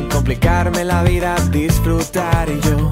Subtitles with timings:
[0.00, 2.90] sin complicarme la vida, disfrutar yo.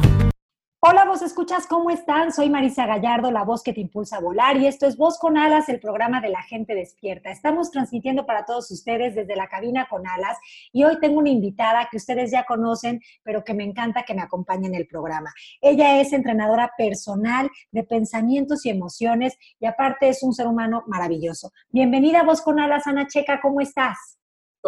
[0.80, 2.32] Hola, vos escuchas, ¿cómo están?
[2.32, 5.36] Soy Marisa Gallardo, la voz que te impulsa a volar y esto es Voz con
[5.38, 7.30] Alas, el programa de la gente despierta.
[7.30, 10.36] Estamos transmitiendo para todos ustedes desde la cabina con alas
[10.70, 14.22] y hoy tengo una invitada que ustedes ya conocen, pero que me encanta que me
[14.22, 15.32] acompañe en el programa.
[15.62, 21.50] Ella es entrenadora personal de pensamientos y emociones y aparte es un ser humano maravilloso.
[21.70, 24.18] Bienvenida Voz con Alas, Ana Checa, ¿cómo estás?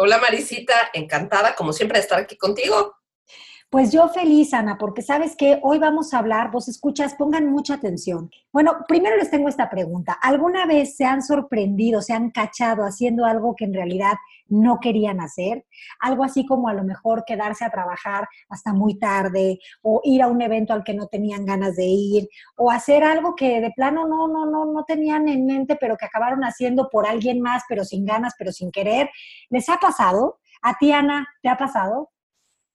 [0.03, 2.95] Hola Marisita, encantada como siempre de estar aquí contigo.
[3.71, 7.75] Pues yo feliz, Ana, porque sabes que hoy vamos a hablar, vos escuchas, pongan mucha
[7.75, 8.29] atención.
[8.51, 10.11] Bueno, primero les tengo esta pregunta.
[10.21, 14.15] ¿Alguna vez se han sorprendido, se han cachado haciendo algo que en realidad
[14.49, 15.65] no querían hacer?
[16.01, 20.27] Algo así como a lo mejor quedarse a trabajar hasta muy tarde o ir a
[20.27, 24.05] un evento al que no tenían ganas de ir o hacer algo que de plano
[24.05, 27.85] no, no, no, no tenían en mente, pero que acabaron haciendo por alguien más, pero
[27.85, 29.09] sin ganas, pero sin querer.
[29.49, 30.39] ¿Les ha pasado?
[30.61, 32.10] ¿A ti, Ana, te ha pasado?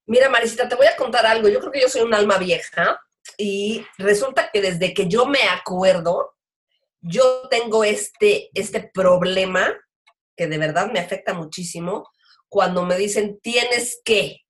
[0.07, 1.49] Mira, Marisita, te voy a contar algo.
[1.49, 3.01] Yo creo que yo soy un alma vieja
[3.37, 6.37] y resulta que desde que yo me acuerdo,
[7.01, 9.75] yo tengo este, este problema
[10.37, 12.09] que de verdad me afecta muchísimo
[12.49, 14.43] cuando me dicen tienes que.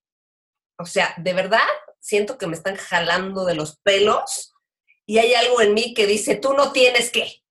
[0.79, 1.67] O sea, de verdad
[2.01, 4.55] siento que me están jalando de los pelos
[5.07, 7.43] y hay algo en mí que dice tú no tienes que.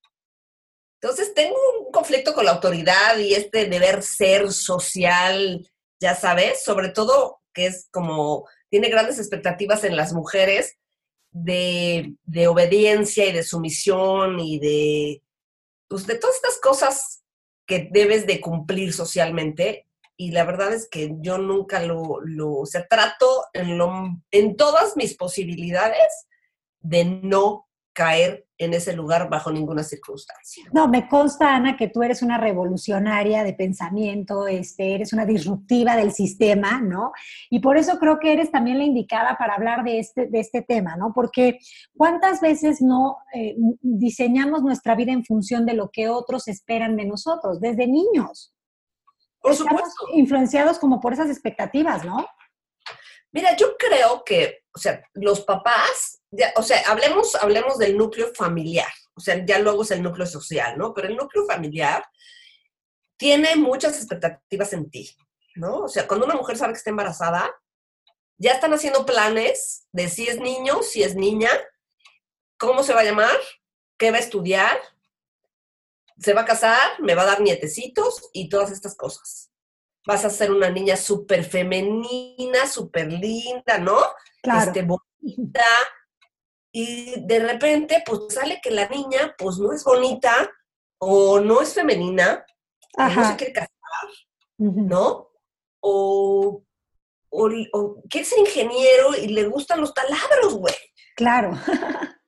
[1.01, 5.67] Entonces tengo un conflicto con la autoridad y este deber ser social,
[5.99, 10.77] ya sabes, sobre todo que es como, tiene grandes expectativas en las mujeres
[11.31, 12.15] de,
[12.47, 15.23] obediencia y de sumisión y de,
[15.87, 17.23] pues, de todas estas cosas
[17.65, 19.87] que debes de cumplir socialmente.
[20.17, 26.27] Y la verdad es que yo nunca lo, o sea, trato en todas mis posibilidades
[26.79, 30.65] de no caer en ese lugar bajo ninguna circunstancia.
[30.73, 35.95] No, me consta, Ana, que tú eres una revolucionaria de pensamiento, este, eres una disruptiva
[35.95, 37.13] del sistema, ¿no?
[37.49, 40.61] Y por eso creo que eres también la indicada para hablar de este, de este
[40.61, 41.13] tema, ¿no?
[41.13, 41.57] Porque
[41.95, 47.05] cuántas veces no eh, diseñamos nuestra vida en función de lo que otros esperan de
[47.05, 48.53] nosotros, desde niños.
[49.39, 50.07] Por supuesto.
[50.13, 52.25] Influenciados como por esas expectativas, ¿no?
[53.31, 56.21] Mira, yo creo que, o sea, los papás,
[56.55, 60.77] o sea, hablemos, hablemos del núcleo familiar, o sea, ya luego es el núcleo social,
[60.77, 60.93] ¿no?
[60.93, 62.03] Pero el núcleo familiar
[63.17, 65.15] tiene muchas expectativas en ti,
[65.55, 65.79] ¿no?
[65.79, 67.49] O sea, cuando una mujer sabe que está embarazada,
[68.37, 71.49] ya están haciendo planes de si es niño, si es niña,
[72.57, 73.37] cómo se va a llamar,
[73.97, 74.77] qué va a estudiar,
[76.19, 79.51] se va a casar, me va a dar nietecitos y todas estas cosas
[80.05, 83.97] vas a ser una niña súper femenina, súper linda, ¿no?
[84.41, 84.67] Claro.
[84.67, 85.65] Este, bonita.
[86.77, 90.51] Y de repente, pues sale que la niña, pues no es bonita
[90.97, 92.45] o no es femenina,
[92.97, 93.69] no se quiere casar,
[94.57, 95.29] ¿no?
[95.79, 96.65] O,
[97.29, 100.75] o, o quiere ser ingeniero y le gustan los taladros, güey.
[101.15, 101.51] Claro.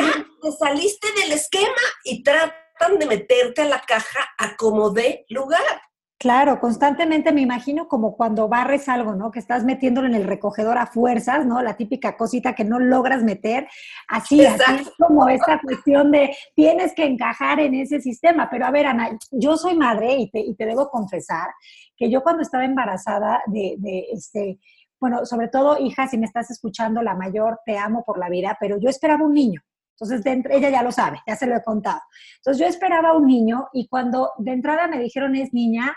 [0.00, 5.24] Ya, te saliste del esquema y tratan de meterte a la caja a como de
[5.28, 5.80] lugar.
[6.20, 9.30] Claro, constantemente me imagino como cuando barres algo, ¿no?
[9.30, 11.62] Que estás metiéndolo en el recogedor a fuerzas, ¿no?
[11.62, 13.66] La típica cosita que no logras meter.
[14.06, 18.50] Así, así es como esta cuestión de tienes que encajar en ese sistema.
[18.50, 21.48] Pero a ver, Ana, yo soy madre y te, y te debo confesar
[21.96, 24.58] que yo cuando estaba embarazada de, de este,
[25.00, 28.58] bueno, sobre todo, hija, si me estás escuchando, la mayor, te amo por la vida,
[28.60, 29.62] pero yo esperaba un niño.
[30.00, 32.00] Entonces, de, ella ya lo sabe, ya se lo he contado.
[32.36, 35.94] Entonces, yo esperaba un niño y cuando de entrada me dijeron es niña,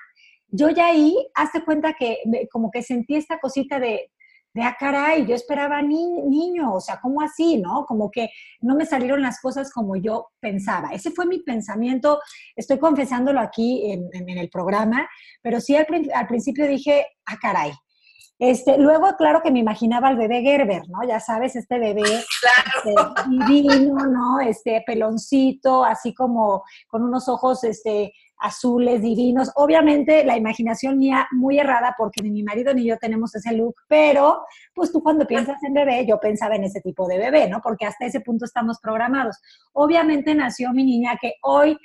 [0.55, 2.19] yo ya ahí, hazte cuenta que
[2.51, 4.11] como que sentí esta cosita de,
[4.53, 7.85] de ah, caray, yo esperaba ni, niño, o sea, ¿cómo así, no?
[7.87, 8.29] Como que
[8.61, 10.89] no me salieron las cosas como yo pensaba.
[10.89, 12.19] Ese fue mi pensamiento,
[12.55, 15.09] estoy confesándolo aquí en, el programa,
[15.41, 15.87] pero sí al,
[16.27, 17.71] principio dije, ah, caray.
[18.45, 21.07] Este, luego, claro que me imaginaba al bebé Gerber, ¿no?
[21.07, 22.93] Ya sabes, este bebé este,
[23.47, 24.41] divino, ¿no?
[24.41, 28.11] Este peloncito, así como con unos ojos, este,
[28.43, 29.49] azules, divinos.
[29.55, 33.75] Obviamente la imaginación mía muy errada porque ni mi marido ni yo tenemos ese look,
[33.87, 34.43] pero
[34.75, 37.61] pues tú cuando piensas en bebé, yo pensaba en ese tipo de bebé, ¿no?
[37.61, 39.37] Porque hasta ese punto estamos programados.
[39.71, 41.77] Obviamente nació mi niña que hoy,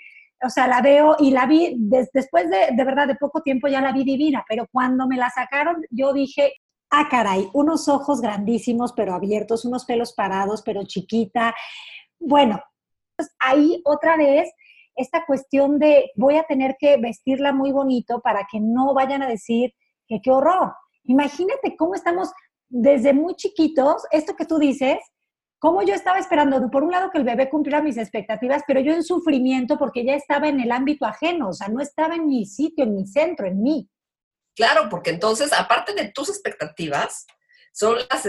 [0.43, 3.81] o sea, la veo y la vi después de, de verdad, de poco tiempo ya
[3.81, 6.53] la vi divina, pero cuando me la sacaron, yo dije,
[6.91, 11.55] Ah, caray, unos ojos grandísimos pero abiertos, unos pelos parados pero chiquita.
[12.19, 12.63] Bueno,
[13.15, 14.51] pues ahí otra vez
[14.97, 19.29] esta cuestión de voy a tener que vestirla muy bonito para que no vayan a
[19.29, 19.75] decir
[20.07, 20.75] que qué horror.
[21.05, 22.31] Imagínate cómo estamos
[22.69, 24.99] desde muy chiquitos, esto que tú dices,
[25.59, 28.93] cómo yo estaba esperando, por un lado, que el bebé cumpliera mis expectativas, pero yo
[28.93, 32.47] en sufrimiento porque ya estaba en el ámbito ajeno, o sea, no estaba en mi
[32.47, 33.91] sitio, en mi centro, en mí.
[34.55, 37.27] Claro, porque entonces, aparte de tus expectativas,
[37.73, 38.27] son las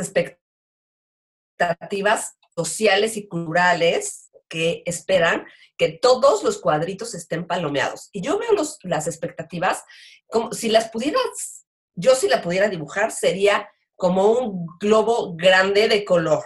[1.58, 5.46] expectativas sociales y culturales que esperan
[5.78, 8.10] que todos los cuadritos estén palomeados.
[8.12, 8.52] Y yo veo
[8.84, 9.84] las expectativas
[10.28, 11.66] como si las pudieras,
[11.96, 16.44] yo si la pudiera dibujar, sería como un globo grande de color,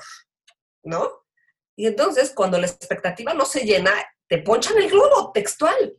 [0.83, 1.24] ¿no?
[1.75, 3.91] Y entonces, cuando la expectativa no se llena,
[4.27, 5.97] te ponchan el globo textual,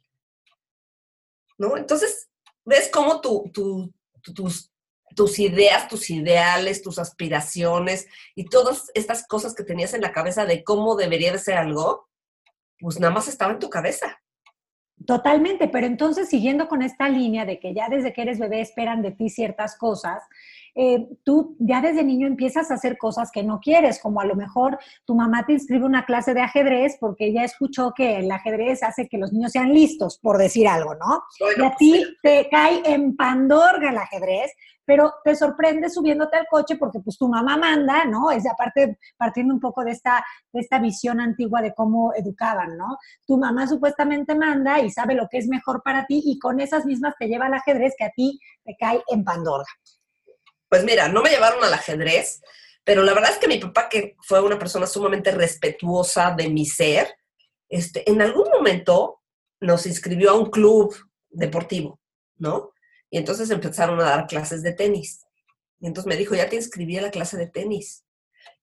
[1.58, 1.76] ¿no?
[1.76, 2.28] Entonces,
[2.64, 4.70] ves cómo tu, tus,
[5.14, 10.46] tus ideas, tus ideales, tus aspiraciones y todas estas cosas que tenías en la cabeza
[10.46, 12.08] de cómo debería de ser algo,
[12.78, 14.20] pues nada más estaba en tu cabeza.
[15.06, 19.02] Totalmente, pero entonces siguiendo con esta línea de que ya desde que eres bebé esperan
[19.02, 20.22] de ti ciertas cosas,
[20.74, 24.34] eh, tú ya desde niño empiezas a hacer cosas que no quieres, como a lo
[24.34, 28.82] mejor tu mamá te inscribe una clase de ajedrez porque ella escuchó que el ajedrez
[28.82, 31.22] hace que los niños sean listos, por decir algo, ¿no?
[31.56, 34.52] y a ti te cae en pandorga el ajedrez,
[34.84, 38.30] pero te sorprende subiéndote al coche porque pues tu mamá manda, ¿no?
[38.30, 42.98] Es aparte partiendo un poco de esta, de esta visión antigua de cómo educaban, ¿no?
[43.26, 46.84] Tu mamá supuestamente manda y sabe lo que es mejor para ti y con esas
[46.84, 49.64] mismas te lleva al ajedrez que a ti te cae en pandorga.
[50.74, 52.42] Pues mira, no me llevaron al ajedrez,
[52.82, 56.66] pero la verdad es que mi papá, que fue una persona sumamente respetuosa de mi
[56.66, 57.14] ser,
[57.68, 59.22] este, en algún momento
[59.60, 60.92] nos inscribió a un club
[61.30, 62.00] deportivo,
[62.38, 62.72] ¿no?
[63.08, 65.24] Y entonces empezaron a dar clases de tenis.
[65.78, 68.04] Y entonces me dijo, ya te inscribí a la clase de tenis.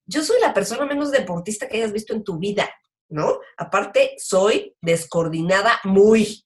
[0.05, 2.69] Yo soy la persona menos deportista que hayas visto en tu vida,
[3.07, 3.39] ¿no?
[3.55, 6.45] Aparte, soy descoordinada muy.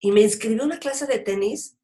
[0.00, 1.76] Y me inscribió a una clase de tenis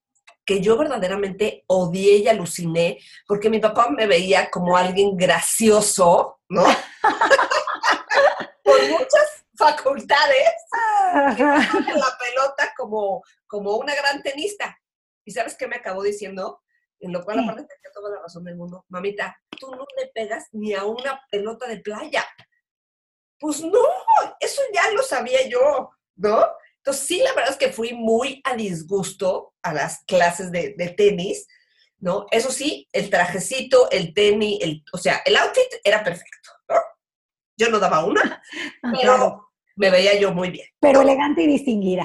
[0.47, 6.63] que yo verdaderamente odié y aluciné, porque mi papá me veía como alguien gracioso, ¿no?
[8.65, 10.53] Con muchas facultades,
[11.13, 14.79] la pelota como, como una gran tenista.
[15.25, 16.63] ¿Y sabes qué me acabó diciendo?
[17.01, 18.85] En lo cual, aparte, tenía toda la razón del mundo.
[18.89, 22.25] Mamita, tú no le pegas ni a una pelota de playa.
[23.39, 23.83] Pues no,
[24.41, 26.47] eso ya lo sabía yo, ¿no?
[26.87, 31.49] Entonces, sí, la verdad es que fui muy a disgusto a las clases de, tenis,
[31.99, 32.27] ¿no?
[32.31, 36.77] Eso sí, el trajecito, el tenis, el, o sea, el outfit era perfecto, ¿no?
[37.59, 38.41] Yo no daba una,
[39.03, 40.69] pero me veía yo muy bien.
[40.79, 42.05] Pero elegante y distinguida.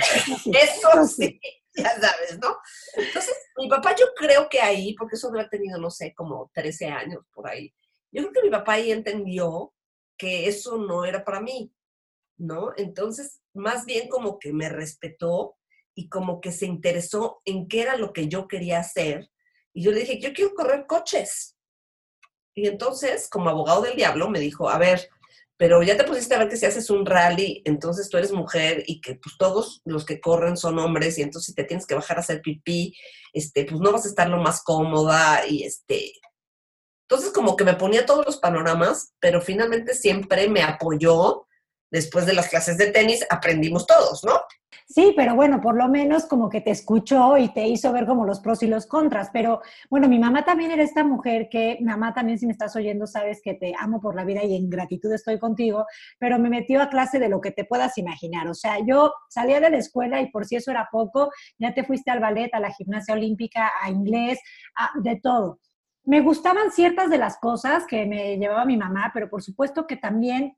[0.52, 1.40] Eso sí,
[1.76, 2.58] ya sabes, ¿no?
[2.96, 6.88] Entonces, mi papá yo creo que ahí, porque eso ha tenido, no sé, como 13
[6.88, 7.72] años por ahí,
[8.12, 9.76] yo creo que mi papá ahí entendió
[10.18, 11.72] que eso no era para mí,
[12.38, 12.74] ¿no?
[12.78, 15.58] Entonces, más bien como que me respetó
[15.96, 19.30] y como que se interesó en qué era lo que yo quería hacer.
[19.74, 21.58] Y yo le dije, yo quiero correr coches.
[22.54, 25.10] Y entonces, como abogado del diablo, me dijo, a ver,
[25.62, 28.84] pero ya te pusiste a ver que si haces un rally, entonces tú eres mujer
[28.88, 31.94] y que pues todos los que corren son hombres y entonces si te tienes que
[31.94, 32.96] bajar a hacer pipí,
[33.32, 36.14] este, pues no vas a estar lo más cómoda y este...
[37.08, 41.46] Entonces como que me ponía todos los panoramas, pero finalmente siempre me apoyó
[41.92, 44.34] después de las clases de tenis aprendimos todos, ¿no?
[44.94, 48.26] Sí, pero bueno, por lo menos como que te escuchó y te hizo ver como
[48.26, 49.30] los pros y los contras.
[49.32, 53.08] Pero bueno, mi mamá también era esta mujer que, mamá también si me estás oyendo,
[53.08, 55.86] sabes que te amo por la vida y en gratitud estoy contigo,
[56.20, 58.50] pero me metió a clase de lo que te puedas imaginar.
[58.50, 61.86] O sea, yo salía de la escuela y por si eso era poco, ya te
[61.86, 64.40] fuiste al ballet, a la gimnasia olímpica, a inglés,
[64.76, 65.60] a, de todo.
[66.04, 69.96] Me gustaban ciertas de las cosas que me llevaba mi mamá, pero por supuesto que
[69.96, 70.58] también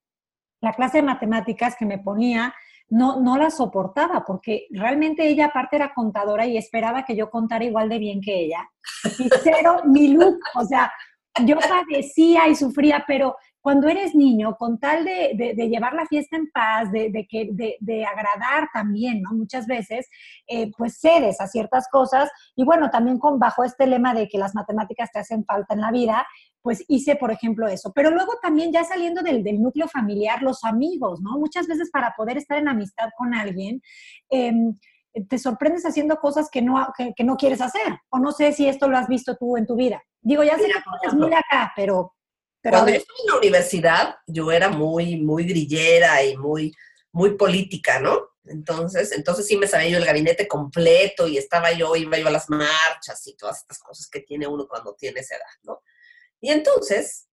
[0.64, 2.54] la clase de matemáticas que me ponía,
[2.90, 7.66] no, no la soportaba, porque realmente ella aparte era contadora y esperaba que yo contara
[7.66, 8.70] igual de bien que ella.
[9.20, 10.92] Y cero mi o sea,
[11.46, 16.52] yo padecía y sufría, pero cuando eres niño, con tal de, llevar la fiesta en
[16.52, 17.48] paz, de, que,
[17.80, 19.32] de, agradar también, ¿no?
[19.32, 20.10] Muchas veces,
[20.48, 24.38] eh, pues cedes a ciertas cosas y bueno, también con bajo este lema de que
[24.38, 26.28] las matemáticas te hacen falta en la vida,
[26.62, 27.94] pues hice, por ejemplo, eso.
[27.96, 31.40] Pero luego también ya saliendo del, núcleo familiar, los amigos, ¿no?
[31.40, 33.82] Muchas veces para poder estar en amistad con alguien,
[34.30, 34.78] em,
[35.30, 37.98] te sorprendes haciendo cosas que no, que, no quieres hacer.
[38.10, 40.04] O no sé si esto lo has visto tú en tu vida.
[40.20, 42.14] Digo, ya sé que es muy acá, pero...
[42.64, 46.74] Cuando yo estuve en la universidad, yo era muy, muy grillera y muy,
[47.12, 48.30] muy política, ¿no?
[48.46, 52.32] Entonces, entonces sí me sabía yo el gabinete completo y estaba yo, iba yo a
[52.32, 55.82] las marchas y todas estas cosas que tiene uno cuando tiene esa edad, ¿no?
[56.42, 57.28] Y entonces,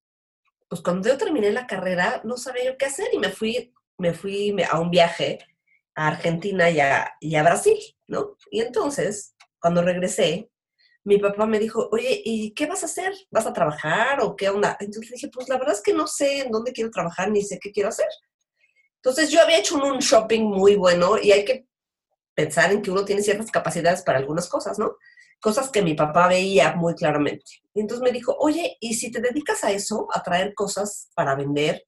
[0.69, 4.15] pues cuando yo terminé la carrera, no sabía yo qué hacer y me fui, me
[4.15, 5.39] fui a un viaje
[5.95, 8.37] a Argentina y a, y a Brasil, ¿no?
[8.51, 10.51] Y entonces, cuando regresé,
[11.05, 13.13] mi papá me dijo, oye, ¿y qué vas a hacer?
[13.31, 14.77] ¿Vas a trabajar o qué onda?
[14.81, 17.59] Entonces dije, pues la verdad es que no sé en dónde quiero trabajar ni sé
[17.61, 18.09] qué quiero hacer.
[18.97, 21.67] Entonces yo había hecho un shopping muy bueno y hay que
[22.35, 24.97] pensar en que uno tiene ciertas capacidades para algunas cosas, ¿no?
[25.41, 27.63] Cosas que mi papá veía muy claramente.
[27.73, 31.35] Y entonces me dijo, oye, ¿y si te dedicas a eso, a traer cosas para
[31.35, 31.87] vender?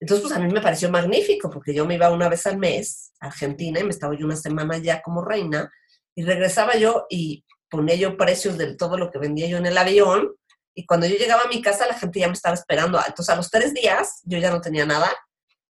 [0.00, 3.12] Entonces, pues a mí me pareció magnífico, porque yo me iba una vez al mes
[3.20, 5.70] a Argentina y me estaba yo una semana ya como reina,
[6.14, 9.78] y regresaba yo y ponía yo precios de todo lo que vendía yo en el
[9.78, 10.34] avión,
[10.74, 12.98] y cuando yo llegaba a mi casa la gente ya me estaba esperando.
[12.98, 15.10] Entonces, a los tres días yo ya no tenía nada,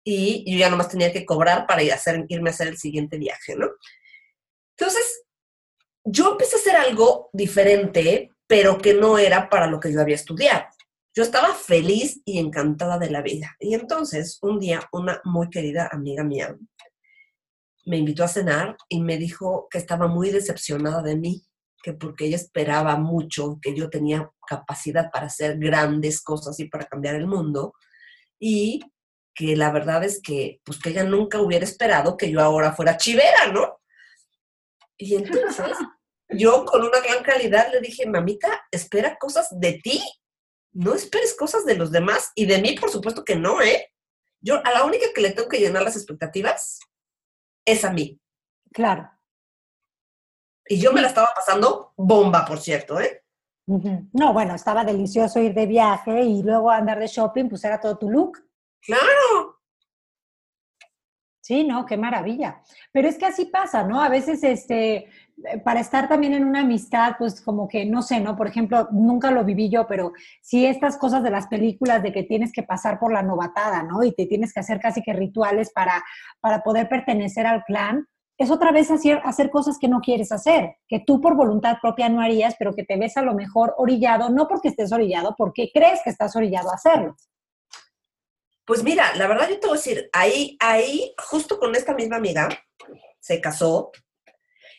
[0.04, 3.19] y yo ya nomás tenía que cobrar para ir a irme a hacer el siguiente
[3.19, 3.69] viaje, ¿no?
[4.76, 5.25] Entonces,
[6.04, 10.14] yo empecé a hacer algo diferente, pero que no era para lo que yo había
[10.14, 10.64] estudiado.
[11.14, 13.57] Yo estaba feliz y encantada de la vida.
[13.59, 16.57] Y entonces, un día, una muy querida amiga mía
[17.85, 21.42] me invitó a cenar y me dijo que estaba muy decepcionada de mí,
[21.83, 26.87] que porque ella esperaba mucho, que yo tenía capacidad para hacer grandes cosas y para
[26.87, 27.75] cambiar el mundo,
[28.39, 28.81] y
[29.35, 32.97] que la verdad es que, pues que ella nunca hubiera esperado que yo ahora fuera
[32.97, 33.81] chivera, ¿no?
[34.97, 35.77] Y entonces
[36.29, 40.03] yo con una gran calidad le dije, mamita, espera cosas de ti,
[40.73, 43.93] no esperes cosas de los demás y de mí, por supuesto que no, ¿eh?
[44.41, 46.81] Yo a la única que le tengo que llenar las expectativas
[47.65, 48.19] es a mí.
[48.73, 49.11] Claro.
[50.71, 53.25] Y yo me la estaba pasando bomba, por cierto, ¿eh?
[54.12, 57.99] No, bueno, estaba delicioso ir de viaje y luego andar de shopping, pues era todo
[57.99, 58.39] tu look.
[58.81, 59.59] Claro.
[61.41, 62.62] Sí, no, qué maravilla.
[62.93, 64.00] Pero es que así pasa, ¿no?
[64.00, 65.09] A veces, este,
[65.65, 68.37] para estar también en una amistad, pues como que, no sé, ¿no?
[68.37, 72.23] Por ejemplo, nunca lo viví yo, pero sí estas cosas de las películas de que
[72.23, 74.05] tienes que pasar por la novatada, ¿no?
[74.05, 76.05] Y te tienes que hacer casi que rituales para,
[76.41, 78.07] para poder pertenecer al clan,
[78.45, 82.09] es otra vez hacer, hacer cosas que no quieres hacer, que tú por voluntad propia
[82.09, 85.71] no harías, pero que te ves a lo mejor orillado, no porque estés orillado, porque
[85.73, 87.17] crees que estás orillado a hacerlo.
[88.65, 92.17] Pues mira, la verdad yo te voy a decir, ahí, ahí, justo con esta misma
[92.17, 92.49] amiga,
[93.19, 93.91] se casó.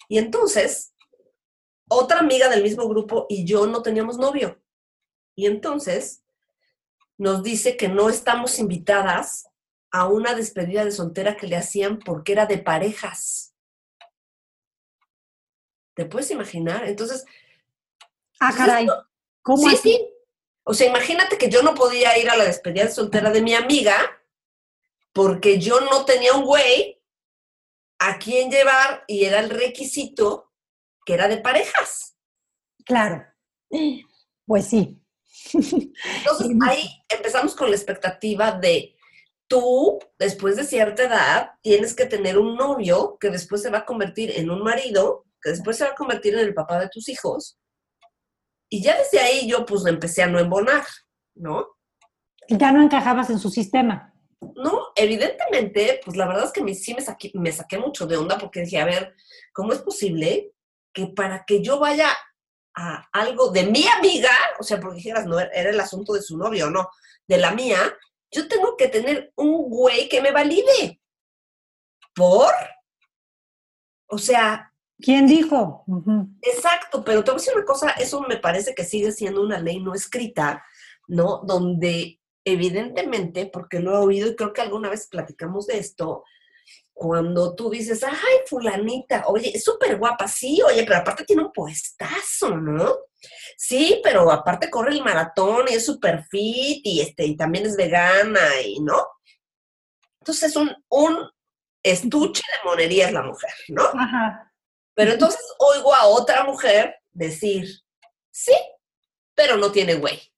[0.10, 0.96] Y entonces,
[1.88, 4.60] otra amiga del mismo grupo y yo no teníamos novio.
[5.36, 6.24] Y entonces
[7.18, 9.46] nos dice que no estamos invitadas
[9.91, 13.50] a una despedida de soltera que le hacían porque era de parejas.
[16.01, 16.88] ¿Te puedes imaginar?
[16.88, 17.25] Entonces.
[18.39, 18.88] Ah, caray.
[19.43, 20.10] ¿Cómo sí, así?
[20.63, 23.53] O sea, imagínate que yo no podía ir a la despedida de soltera de mi
[23.53, 23.93] amiga
[25.13, 27.00] porque yo no tenía un güey
[28.00, 30.51] a quien llevar y era el requisito
[31.05, 32.17] que era de parejas.
[32.84, 33.24] Claro.
[34.48, 35.00] Pues sí.
[35.53, 38.96] Entonces ahí empezamos con la expectativa de
[39.46, 43.86] tú, después de cierta edad, tienes que tener un novio que después se va a
[43.86, 47.10] convertir en un marido, que después se va a convertir en el papá de tus
[47.10, 47.57] hijos,
[48.74, 50.86] y ya desde ahí yo pues empecé a no embonar,
[51.36, 51.67] ¿no?
[52.48, 54.13] Ya no encajabas en su sistema.
[54.55, 58.38] No, evidentemente, pues la verdad es que sí me saqué, me saqué mucho de onda
[58.38, 59.13] porque dije, a ver,
[59.53, 60.53] ¿cómo es posible
[60.93, 62.10] que para que yo vaya
[62.74, 66.38] a algo de mi amiga, o sea, porque dijeras, no, era el asunto de su
[66.38, 66.89] novio, no,
[67.27, 67.77] de la mía,
[68.31, 71.01] yo tengo que tener un güey que me valide.
[72.15, 72.53] ¿Por?
[74.07, 74.70] O sea,
[75.01, 75.84] ¿Quién dijo?
[76.41, 79.60] Exacto, pero te voy a decir una cosa, eso me parece que sigue siendo una
[79.60, 80.63] ley no escrita,
[81.08, 81.41] ¿no?
[81.43, 86.24] Donde evidentemente, porque lo he oído y creo que alguna vez platicamos de esto,
[86.93, 91.51] cuando tú dices, ay, fulanita, oye, es súper guapa, sí, oye, pero aparte tiene un
[91.51, 92.96] puestazo, ¿no?
[93.58, 97.75] Sí, pero aparte corre el maratón y es súper fit y, este, y también es
[97.75, 99.03] vegana y, ¿no?
[100.20, 101.29] Entonces es un, un
[101.84, 103.84] estuche de monerías la mujer, ¿no?
[103.84, 104.50] Ajá.
[105.01, 107.67] Pero entonces oigo a otra mujer decir,
[108.29, 108.53] sí,
[109.34, 110.31] pero no tiene güey.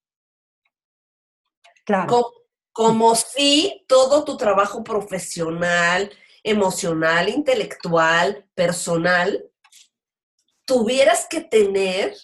[1.86, 2.32] Claro.
[2.72, 6.10] Como, si todo tu trabajo profesional,
[6.44, 9.46] emocional, intelectual, personal,
[10.66, 12.16] tuvieras que tener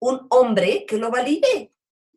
[0.00, 1.72] un hombre que lo valide.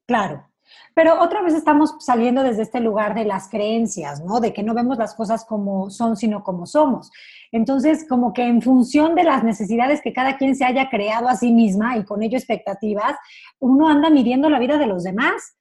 [0.08, 0.52] Claro.
[0.96, 4.40] Pero otra vez estamos saliendo desde este lugar de las creencias, ¿no?
[4.40, 7.12] De que no vemos las cosas como son, sino como somos.
[7.52, 11.36] Entonces, como que en función de las necesidades que cada quien se haya creado a
[11.36, 13.16] sí misma y con ello expectativas,
[13.60, 15.56] uno anda midiendo la vida de los demás.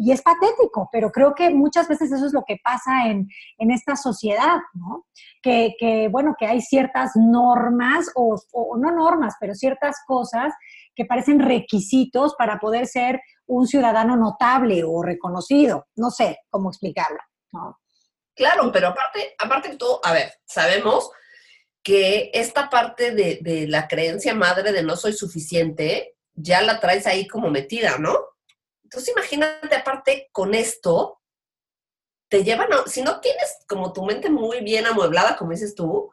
[0.00, 3.28] y es patético, pero creo que muchas veces eso es lo que pasa en,
[3.58, 5.06] en esta sociedad, ¿no?
[5.42, 8.36] Que, bueno, que hay ciertas normas, o
[8.78, 10.54] no normas, pero ciertas cosas
[10.98, 15.86] que parecen requisitos para poder ser un ciudadano notable o reconocido.
[15.94, 17.18] No sé cómo explicarlo.
[18.34, 21.08] Claro, pero aparte, aparte de todo, a ver, sabemos
[21.84, 27.06] que esta parte de, de, la creencia madre de no soy suficiente, ya la traes
[27.06, 28.18] ahí como metida, ¿no?
[28.82, 31.20] Entonces imagínate aparte con esto,
[32.28, 36.12] te llevan a, si no tienes como tu mente muy bien amueblada, como dices tú,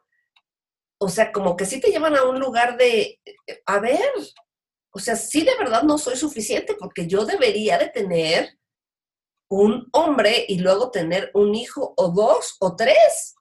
[1.00, 3.20] o sea, como que sí te llevan a un lugar de,
[3.66, 4.12] a ver,
[4.96, 8.58] o sea, sí de verdad no soy suficiente porque yo debería de tener
[9.50, 13.36] un hombre y luego tener un hijo o dos o tres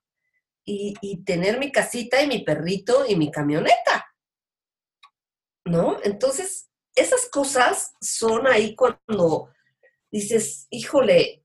[0.65, 4.13] y, y tener mi casita y mi perrito y mi camioneta.
[5.65, 5.99] ¿No?
[6.03, 9.49] Entonces, esas cosas son ahí cuando
[10.11, 11.44] dices, híjole,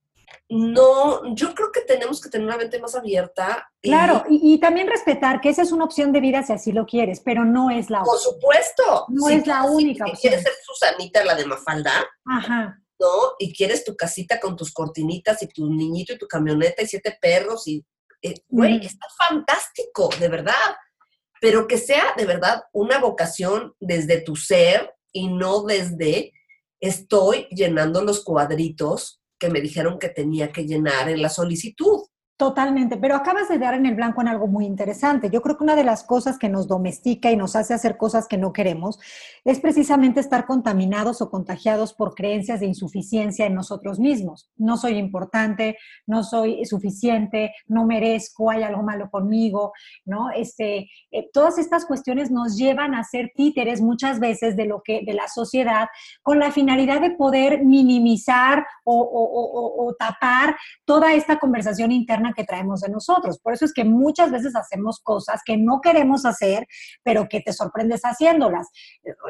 [0.51, 3.71] no, yo creo que tenemos que tener una mente más abierta.
[3.83, 7.21] Claro, y, también respetar que esa es una opción de vida si así lo quieres,
[7.23, 9.05] pero no es la Por supuesto.
[9.09, 12.81] No es la única si quieres ser Susanita, la de Mafalda, Ajá.
[12.99, 13.07] ¿no?
[13.37, 17.15] Y quieres tu casita con tus cortinitas y tu niñito y tu camioneta y siete
[17.21, 17.85] perros y,
[18.23, 20.75] eh, güey, está fantástico, de verdad.
[21.39, 26.33] Pero que sea de verdad una vocación desde tu ser y no desde
[26.81, 32.08] estoy llenando los cuadritos que me dijeron que tenía que llenar en la solicitud.
[32.39, 35.29] Totalmente, pero acabas de dar en el blanco en algo muy interesante.
[35.29, 38.29] Yo creo que una de las cosas que nos domestica y nos hace hacer cosas
[38.29, 38.97] que no queremos
[39.43, 44.49] es precisamente estar contaminados o contagiados por creencias de insuficiencia en nosotros mismos.
[44.55, 45.77] No soy importante,
[46.07, 49.73] no soy suficiente, no merezco, hay algo malo conmigo,
[50.05, 50.29] ¿no?
[50.31, 55.01] Este, eh, todas estas cuestiones nos llevan a ser títeres muchas veces de lo que
[55.05, 55.89] de la sociedad
[56.23, 60.55] con la finalidad de poder minimizar o, tapar
[60.85, 63.39] toda esta conversación interna que traemos de nosotros.
[63.39, 66.67] Por eso es que muchas veces hacemos cosas que no queremos hacer,
[67.03, 68.67] pero que te sorprendes haciéndolas.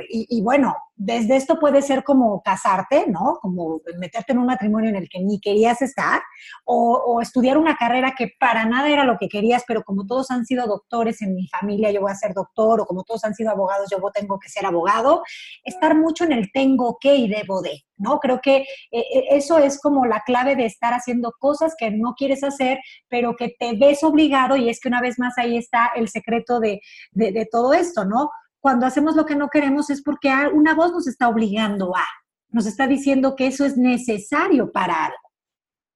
[0.09, 3.39] Y, bueno, desde esto puede ser como casarte, ¿no?
[3.41, 6.21] Como meterte en un matrimonio en el que ni querías estar,
[6.65, 10.45] o, estudiar una carrera que para nada era lo que querías, pero como todos han
[10.45, 13.49] sido doctores en mi familia, yo voy a ser doctor, o como todos han sido
[13.49, 15.23] abogados, yo tengo que ser abogado.
[15.63, 18.19] Estar mucho en el tengo que y debo de, ¿no?
[18.19, 22.43] Creo que eh, eso es como la clave de estar haciendo cosas que no quieres
[22.43, 26.09] hacer, pero que te ves obligado, y es que una vez más ahí está el
[26.09, 26.81] secreto de,
[27.13, 28.29] de todo esto, ¿no?
[28.59, 32.05] Cuando hacemos lo que no queremos es porque una voz nos está obligando a,
[32.49, 35.17] nos está diciendo que eso es necesario para algo.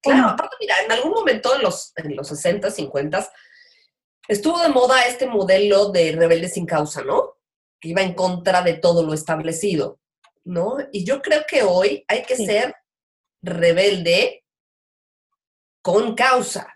[0.01, 0.29] Claro, no?
[0.29, 3.29] aparte, mira, en algún momento en los, en los 60, 50,
[4.27, 7.37] estuvo de moda este modelo de rebelde sin causa, ¿no?
[7.79, 9.99] Que iba en contra de todo lo establecido,
[10.43, 10.77] ¿no?
[10.91, 12.45] Y yo creo que hoy hay que sí.
[12.45, 12.75] ser
[13.41, 14.45] rebelde
[15.81, 16.67] con causa.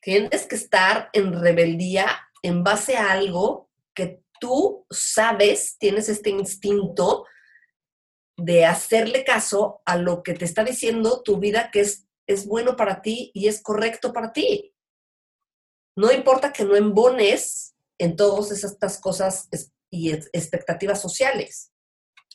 [0.00, 2.06] Tienes que estar en rebeldía
[2.42, 7.24] en base a algo que tú sabes, tienes este instinto
[8.36, 12.76] de hacerle caso a lo que te está diciendo tu vida que es, es bueno
[12.76, 14.74] para ti y es correcto para ti.
[15.96, 19.48] No importa que no embones en todas estas cosas
[19.90, 21.72] y expectativas sociales.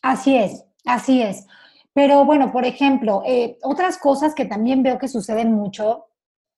[0.01, 1.45] Así es, así es.
[1.93, 6.05] Pero bueno, por ejemplo, eh, otras cosas que también veo que suceden mucho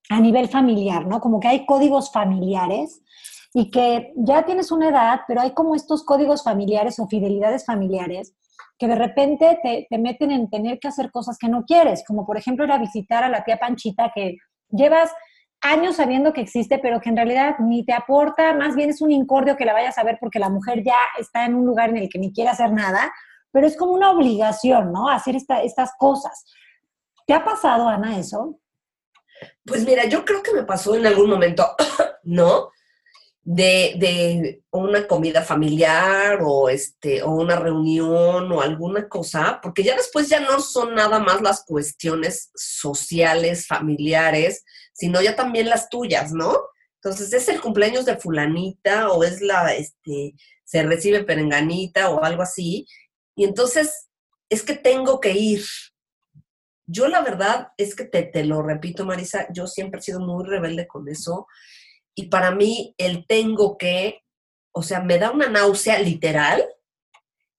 [0.09, 1.19] a nivel familiar, ¿no?
[1.19, 3.01] Como que hay códigos familiares
[3.53, 8.33] y que ya tienes una edad, pero hay como estos códigos familiares o fidelidades familiares
[8.77, 12.25] que de repente te, te, meten en tener que hacer cosas que no quieres, como
[12.25, 14.37] por ejemplo ir a visitar a la tía Panchita que
[14.69, 15.11] llevas
[15.61, 19.11] años sabiendo que existe, pero que en realidad ni te aporta, más bien es un
[19.11, 21.97] incordio que la vayas a ver porque la mujer ya está en un lugar en
[21.97, 23.13] el que ni quiere hacer nada,
[23.51, 25.09] pero es como una obligación, ¿no?
[25.09, 26.45] Hacer esta, estas cosas.
[27.27, 28.59] ¿Te ha pasado, Ana, eso?
[29.65, 31.67] Pues mira, yo creo que me pasó en algún momento,
[32.23, 32.71] ¿no?
[33.43, 39.95] De, de, una comida familiar o, este, o una reunión o alguna cosa, porque ya
[39.95, 46.31] después ya no son nada más las cuestiones sociales, familiares, sino ya también las tuyas,
[46.31, 46.55] ¿no?
[47.03, 52.43] Entonces, es el cumpleaños de fulanita o es la, este, se recibe perenganita o algo
[52.43, 52.85] así.
[53.35, 54.09] Y entonces,
[54.49, 55.63] es que tengo que ir.
[56.85, 60.45] Yo la verdad es que te, te lo repito, Marisa, yo siempre he sido muy
[60.45, 61.47] rebelde con eso.
[62.15, 64.23] Y para mí el tengo que,
[64.73, 66.63] o sea, me da una náusea literal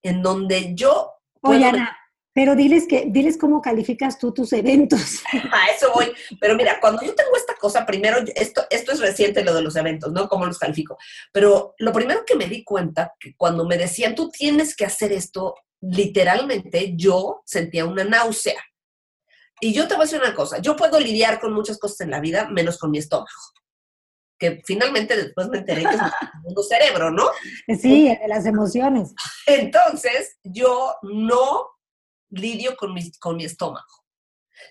[0.01, 1.11] en donde yo...
[1.41, 1.97] Oye, Ana,
[2.33, 5.21] pero diles, que, diles cómo calificas tú tus eventos.
[5.51, 6.11] A eso voy.
[6.41, 9.75] Pero mira, cuando yo tengo esta cosa, primero, esto, esto es reciente lo de los
[9.75, 10.27] eventos, ¿no?
[10.27, 10.97] ¿Cómo los califico?
[11.31, 15.11] Pero lo primero que me di cuenta, que cuando me decían, tú tienes que hacer
[15.11, 18.61] esto, literalmente yo sentía una náusea.
[19.61, 22.11] Y yo te voy a decir una cosa, yo puedo lidiar con muchas cosas en
[22.11, 23.29] la vida, menos con mi estómago.
[24.43, 26.01] Que finalmente después me enteré que es
[26.43, 27.29] un cerebro, ¿no?
[27.79, 29.13] Sí, de las emociones.
[29.45, 31.69] Entonces, yo no
[32.29, 34.03] lidio con mi, con mi estómago.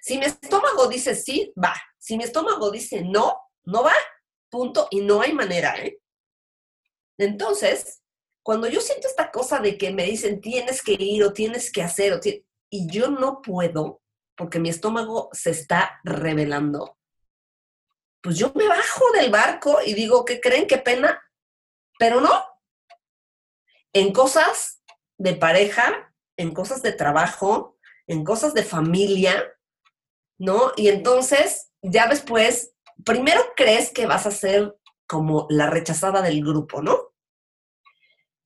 [0.03, 1.73] Si mi estómago dice sí, va.
[1.97, 3.95] Si mi estómago dice no, no va.
[4.51, 4.89] Punto.
[4.91, 5.99] Y no hay manera, ¿eh?
[7.17, 8.03] Entonces,
[8.43, 11.83] cuando yo siento esta cosa de que me dicen tienes que ir o tienes que
[11.83, 12.21] hacer,
[12.69, 14.03] y yo no puedo,
[14.37, 16.99] porque mi estómago se está revelando,
[18.23, 20.67] pues yo me bajo del barco y digo, ¿qué creen?
[20.67, 21.21] ¿Qué pena?
[21.99, 22.31] Pero no.
[23.93, 24.83] En cosas
[25.19, 29.53] de pareja, en cosas de trabajo, en cosas de familia,
[30.39, 30.73] ¿no?
[30.77, 36.81] Y entonces, ya después, primero crees que vas a ser como la rechazada del grupo,
[36.81, 37.13] ¿no?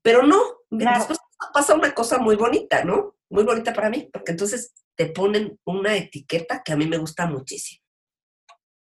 [0.02, 1.18] Pero no, después
[1.52, 3.16] pasa una cosa muy bonita, ¿no?
[3.28, 7.26] Muy bonita para mí, porque entonces te ponen una etiqueta que a mí me gusta
[7.26, 7.85] muchísimo.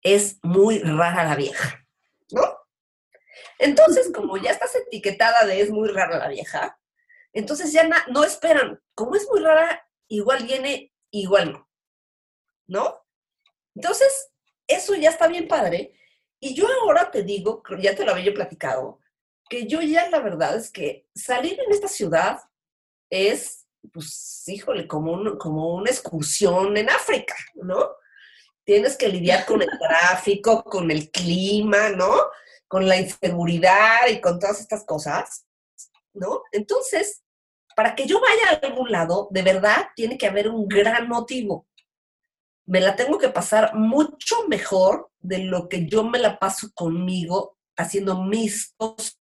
[0.03, 1.85] Es muy rara la vieja,
[2.31, 2.41] ¿no?
[3.59, 6.79] Entonces, como ya estás etiquetada de es muy rara la vieja,
[7.31, 11.69] entonces ya no esperan, como es muy rara, igual viene, igual no,
[12.67, 13.05] ¿no?
[13.75, 14.31] Entonces,
[14.67, 15.93] eso ya está bien padre.
[16.39, 18.99] Y yo ahora te digo, ya te lo había platicado,
[19.49, 22.39] que yo ya la verdad es que salir en esta ciudad
[23.09, 27.91] es, pues, híjole, como, como una excursión en África, ¿no?
[28.63, 32.13] Tienes que lidiar con el tráfico, con el clima, ¿no?
[32.67, 35.45] Con la inseguridad y con todas estas cosas,
[36.13, 36.43] ¿no?
[36.51, 37.23] Entonces,
[37.75, 41.67] para que yo vaya a algún lado, de verdad tiene que haber un gran motivo.
[42.65, 47.57] Me la tengo que pasar mucho mejor de lo que yo me la paso conmigo
[47.75, 49.19] haciendo mis cosas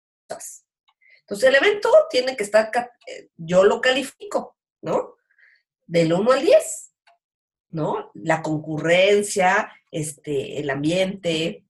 [1.30, 2.72] entonces el evento tiene que estar,
[3.06, 5.16] eh, yo lo califico, ¿no?
[5.86, 6.89] Del 1 al 10,
[7.70, 8.10] ¿no?
[8.14, 11.64] La concurrencia, este, el ambiente,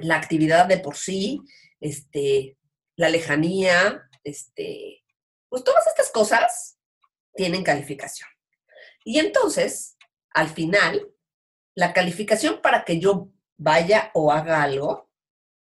[0.00, 1.40] la actividad de por sí,
[1.80, 2.56] este,
[2.96, 5.02] la lejanía, este,
[5.48, 6.78] pues todas estas cosas
[7.34, 8.28] tienen calificación.
[9.04, 9.96] Y entonces,
[10.30, 11.12] al final,
[11.74, 15.10] la calificación para que yo vaya o haga algo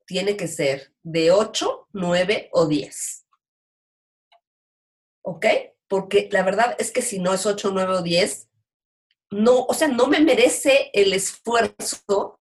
[0.06, 3.26] tiene que ser de 8, 9 o 10.
[5.22, 5.46] ¿Ok?
[5.88, 8.45] Porque la verdad es que si no es 8, 9 o 10,
[9.30, 12.38] no, o sea, no me merece el esfuerzo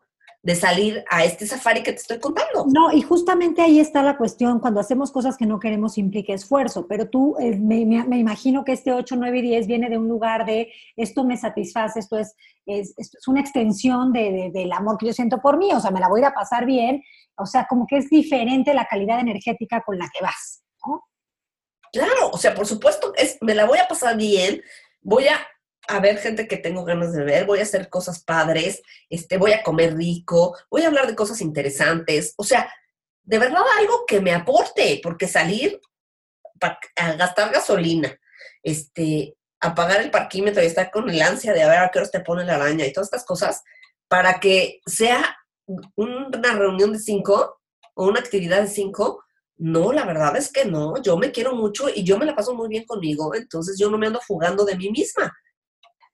[0.43, 2.65] de salir a este safari que te estoy contando.
[2.67, 6.87] No, y justamente ahí está la cuestión, cuando hacemos cosas que no queremos implica esfuerzo,
[6.89, 10.47] pero tú, eh, me, imagino que este 8, 9 y 10 viene de un lugar
[10.47, 15.13] de esto me satisface, esto es, es, es una extensión de, del amor que yo
[15.13, 17.03] siento por mí, o sea, me la voy a ir a pasar bien,
[17.37, 21.03] o sea, como que es diferente la calidad energética con la que vas, ¿no?
[21.93, 24.63] Claro, o sea, por supuesto, es, me la voy a pasar bien,
[25.03, 25.39] voy a
[25.89, 29.53] a ver gente que tengo ganas de ver, voy a hacer cosas padres, este, voy
[29.53, 32.73] a comer rico, voy a hablar de cosas interesantes, o sea,
[33.23, 35.81] de verdad algo que me aporte, porque salir
[36.97, 38.19] a gastar gasolina,
[38.63, 41.99] este, a pagar el parquímetro y estar con el ansia de a ver a qué
[41.99, 43.63] hora te pone la araña y todas estas cosas,
[44.09, 45.37] para que sea
[45.95, 47.61] una reunión de cinco
[47.95, 49.25] o una actividad de cinco,
[49.57, 52.55] no, la verdad es que no, yo me quiero mucho y yo me la paso
[52.55, 55.33] muy bien conmigo, entonces yo no me ando fugando de mí misma.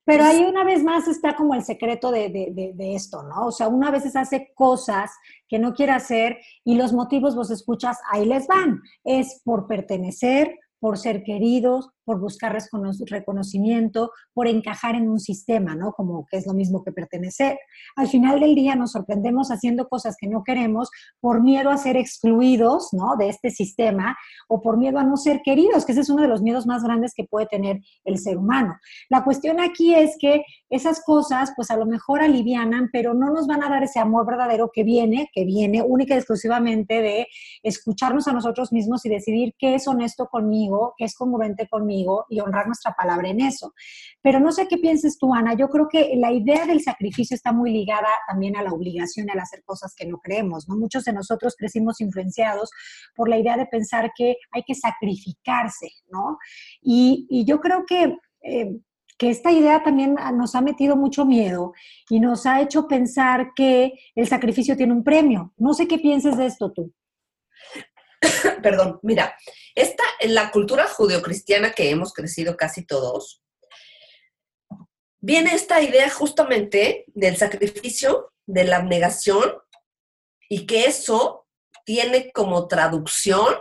[0.07, 3.47] Pero ahí una vez más está como el secreto de, esto, ¿no?
[3.49, 5.11] O sea, una vez hace cosas
[5.49, 8.83] que no quiere hacer y los motivos vos escuchas, ahí les van.
[9.03, 12.57] Es por pertenecer, por ser queridos, por buscar
[13.11, 15.93] reconocimiento, por encajar en un sistema, ¿no?
[15.93, 17.59] Como que es lo mismo que pertenecer.
[17.97, 20.89] Al final del día nos sorprendemos haciendo cosas que no queremos
[21.21, 23.17] por miedo a ser excluidos, ¿no?
[23.17, 24.17] De este sistema
[24.49, 26.85] o por miedo a no ser queridos, que ese es uno de los miedos más
[26.85, 28.77] grandes que puede tener el ser humano.
[29.11, 33.49] La cuestión aquí es que esas cosas, pues a lo mejor alivianan, pero no nos
[33.49, 37.27] van a dar ese amor verdadero que viene, que viene única y exclusivamente de
[37.65, 41.96] escucharnos a nosotros mismos y decidir qué es honesto conmigo, qué es congruente conmigo
[42.29, 43.73] y honrar nuestra palabra en eso.
[44.23, 45.55] Pero no sé qué pienses tú, Ana.
[45.55, 49.41] Yo creo que la idea del sacrificio está muy ligada también a la obligación al
[49.41, 50.69] hacer cosas que no creemos.
[50.69, 52.71] Muchos de nosotros crecimos influenciados
[53.15, 56.39] por la idea de pensar que hay que sacrificarse, ¿no?
[56.83, 58.17] Y, yo creo que...
[58.43, 58.81] Eh,
[59.19, 61.73] que esta idea también nos ha metido mucho miedo
[62.11, 65.55] y nos ha hecho pensar que el sacrificio tiene un premio.
[65.57, 66.93] No sé qué pienses de esto tú.
[68.63, 69.37] Perdón, mira,
[69.75, 73.43] esta, en la cultura judeocristiana que hemos crecido casi todos,
[75.21, 79.57] viene esta idea justamente del sacrificio, de la abnegación,
[80.49, 81.47] y que eso
[81.85, 83.57] tiene como traducción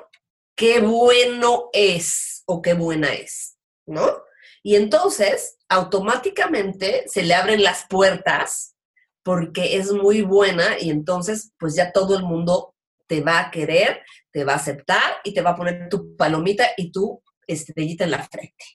[0.55, 4.23] qué bueno es o qué buena es, ¿no?
[4.63, 8.75] Y entonces, automáticamente se le abren las puertas
[9.23, 12.74] porque es muy buena y entonces, pues ya todo el mundo
[13.07, 16.67] te va a querer, te va a aceptar y te va a poner tu palomita
[16.77, 18.65] y tu estrellita en la frente,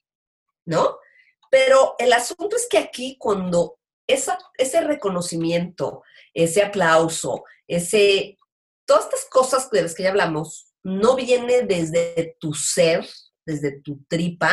[0.66, 0.98] ¿no?
[1.50, 8.38] Pero el asunto es que aquí cuando esa, ese reconocimiento, ese aplauso, ese,
[8.86, 13.06] todas estas cosas de las que ya hablamos, no viene desde tu ser,
[13.44, 14.52] desde tu tripa,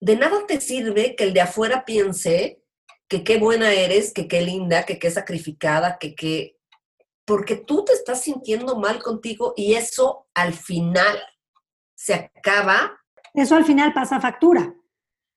[0.00, 2.60] de nada te sirve que el de afuera piense
[3.08, 6.55] que qué buena eres, que qué linda, que qué sacrificada, que qué...
[7.26, 11.18] Porque tú te estás sintiendo mal contigo y eso al final
[11.94, 12.98] se acaba.
[13.34, 14.74] Eso al final pasa factura.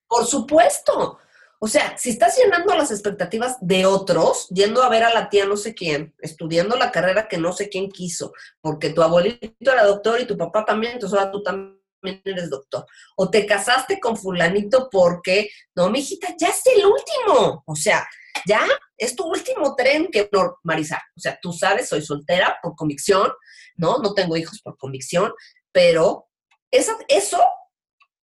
[0.08, 1.20] Por supuesto.
[1.62, 5.46] O sea, si estás llenando las expectativas de otros, yendo a ver a la tía
[5.46, 9.84] no sé quién, estudiando la carrera que no sé quién quiso, porque tu abuelito era
[9.84, 11.78] doctor y tu papá también, entonces ahora tú también
[12.24, 12.86] eres doctor.
[13.18, 17.64] O te casaste con fulanito porque, no, mijita, ya es el último.
[17.66, 18.08] O sea,
[18.46, 18.66] ya
[18.98, 23.32] es tu último tren que, no, Marisa, o sea, tú sabes, soy soltera por convicción,
[23.76, 24.00] ¿no?
[24.00, 25.32] No tengo hijos por convicción,
[25.72, 26.28] pero
[26.72, 27.40] eso, eso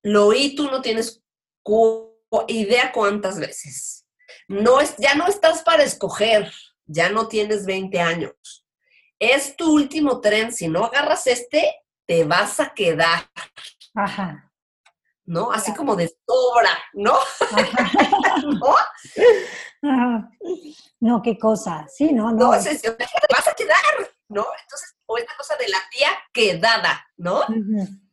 [0.02, 1.22] lo oí, tú no tienes
[2.48, 4.06] idea cuántas veces.
[4.48, 6.52] No es, ya no estás para escoger,
[6.84, 8.64] ya no tienes 20 años.
[9.18, 11.74] Es tu último tren, si no agarras este,
[12.06, 13.30] te vas a quedar.
[13.94, 14.52] Ajá.
[15.26, 15.50] ¿No?
[15.50, 17.18] Así como de sobra, ¿no?
[19.82, 20.30] ¿No?
[21.00, 21.86] No, qué cosa.
[21.88, 22.52] Sí, no, no.
[22.52, 23.76] No, es, te vas a quedar,
[24.28, 24.46] ¿no?
[24.62, 27.42] Entonces, o esta cosa de la tía quedada, ¿no?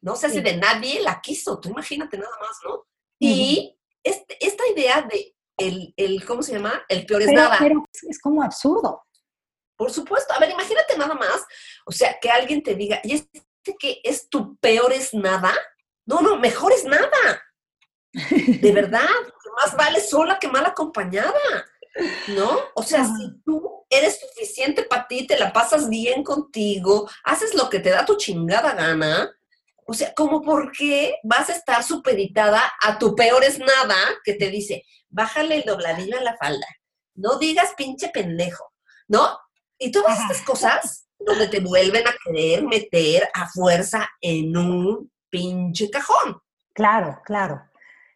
[0.01, 2.85] No se hace de nadie la quiso, tú imagínate nada más, ¿no?
[3.19, 6.83] Y este, esta idea de el, el, ¿cómo se llama?
[6.89, 7.57] El peor es nada.
[7.59, 9.03] Pero es como absurdo.
[9.77, 10.33] Por supuesto.
[10.33, 11.45] A ver, imagínate nada más.
[11.85, 13.43] O sea, que alguien te diga, ¿y este
[13.79, 15.53] que es tu peor es nada?
[16.05, 17.43] No, no, mejor es nada.
[18.11, 19.07] De verdad.
[19.61, 21.33] Más vale sola que mal acompañada.
[22.29, 22.59] ¿No?
[22.75, 27.69] O sea, si tú eres suficiente para ti, te la pasas bien contigo, haces lo
[27.69, 29.31] que te da tu chingada gana,
[29.85, 34.33] o sea, ¿cómo por qué vas a estar supeditada a tu peor es nada que
[34.33, 36.65] te dice, bájale el dobladillo a la falda,
[37.15, 38.71] no digas pinche pendejo,
[39.07, 39.37] ¿no?
[39.77, 45.89] Y todas estas cosas donde te vuelven a querer meter a fuerza en un pinche
[45.89, 46.37] cajón.
[46.73, 47.63] Claro, claro.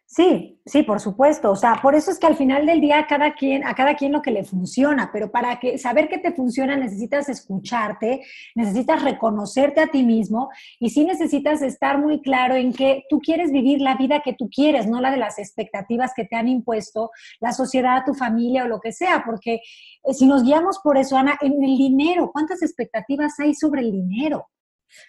[0.06, 1.50] Sí, sí, por supuesto.
[1.50, 3.94] O sea, por eso es que al final del día a cada quien, a cada
[3.94, 8.22] quien lo que le funciona, pero para que saber que te funciona necesitas escucharte,
[8.54, 10.48] necesitas reconocerte a ti mismo
[10.80, 14.48] y sí necesitas estar muy claro en que tú quieres vivir la vida que tú
[14.48, 18.68] quieres, no la de las expectativas que te han impuesto la sociedad, tu familia o
[18.68, 22.62] lo que sea, porque eh, si nos guiamos por eso, Ana, en el dinero, ¿cuántas
[22.62, 24.46] expectativas hay sobre el dinero?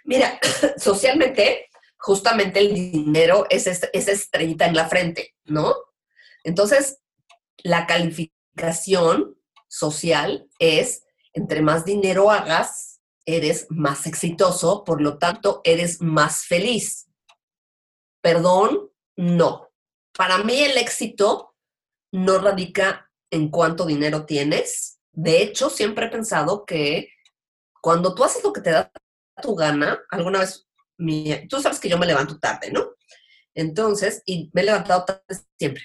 [0.03, 0.39] Mira,
[0.77, 1.68] socialmente
[1.99, 5.75] justamente el dinero es esa estrellita en la frente, ¿no?
[6.43, 6.99] Entonces,
[7.57, 16.01] la calificación social es, entre más dinero hagas, eres más exitoso, por lo tanto, eres
[16.01, 17.09] más feliz.
[18.21, 19.69] Perdón, no.
[20.13, 21.55] Para mí el éxito
[22.11, 24.99] no radica en cuánto dinero tienes.
[25.11, 27.09] De hecho, siempre he pensado que
[27.81, 28.91] cuando tú haces lo que te da
[29.41, 30.68] tu gana, alguna vez
[31.49, 32.95] tú sabes que yo me levanto tarde, ¿no?
[33.53, 35.83] Entonces, y me he levantado tarde siempre.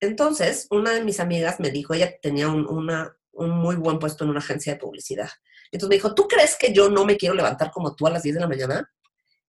[0.00, 2.86] Entonces, una de mis amigas me dijo, ella tenía un,
[3.32, 5.28] muy buen puesto en una agencia de publicidad.
[5.70, 8.22] Entonces me dijo, ¿tú crees que yo no me quiero levantar como tú a las
[8.22, 8.90] 10 de la mañana?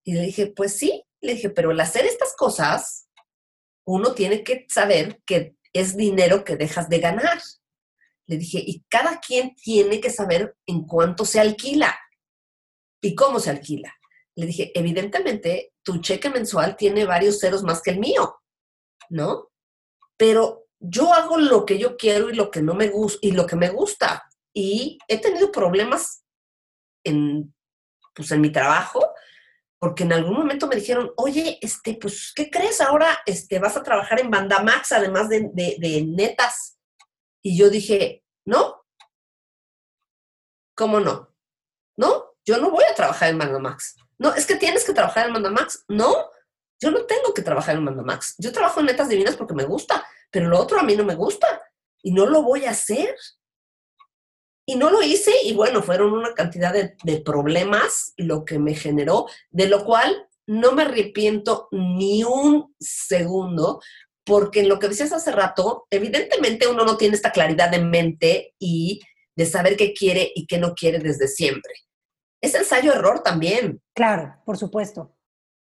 [0.04, 1.04] Y le dije, pues sí.
[1.22, 3.08] Le dije, pero al hacer estas cosas,
[3.86, 7.42] uno tiene que saber que es dinero que dejas de ganar.
[8.26, 11.98] Le dije, y cada quien tiene que saber en cuánto se alquila
[13.02, 13.94] y cómo se alquila.
[14.38, 18.40] Le dije, evidentemente, tu cheque mensual tiene varios ceros más que el mío,
[19.10, 19.50] ¿no?
[20.16, 23.48] Pero yo hago lo que yo quiero y lo que no me gusta y lo
[23.48, 24.30] que me gusta.
[24.54, 26.24] Y he tenido problemas
[27.04, 27.52] en,
[28.14, 29.12] pues, en mi trabajo,
[29.80, 32.80] porque en algún momento me dijeron, oye, este, pues, ¿qué crees?
[32.80, 36.78] Ahora este, vas a trabajar en Banda Max, además de, de netas.
[37.44, 38.84] Y yo dije, no.
[40.76, 41.34] ¿Cómo no?
[41.98, 43.96] No, yo no voy a trabajar en Banda Max.
[44.20, 45.86] No, es que tienes que trabajar en Mandamax.
[45.88, 46.30] No,
[46.82, 48.36] yo no tengo que trabajar en Mandamax.
[48.38, 51.16] Yo trabajo en netas divinas porque me gusta, pero lo otro a mí no me
[51.16, 51.62] gusta
[52.02, 53.16] y no lo voy a hacer.
[54.70, 58.76] Y no lo hice y bueno, fueron una cantidad de, de problemas lo que me
[58.76, 63.82] generó, de lo cual no me arrepiento ni un segundo,
[64.26, 68.56] porque en lo que decías hace rato, evidentemente uno no tiene esta claridad de mente
[68.60, 69.00] y
[69.38, 71.87] de saber qué quiere y qué no quiere desde siempre
[72.42, 73.82] es ensayo-error también.
[73.94, 75.16] Claro, por supuesto.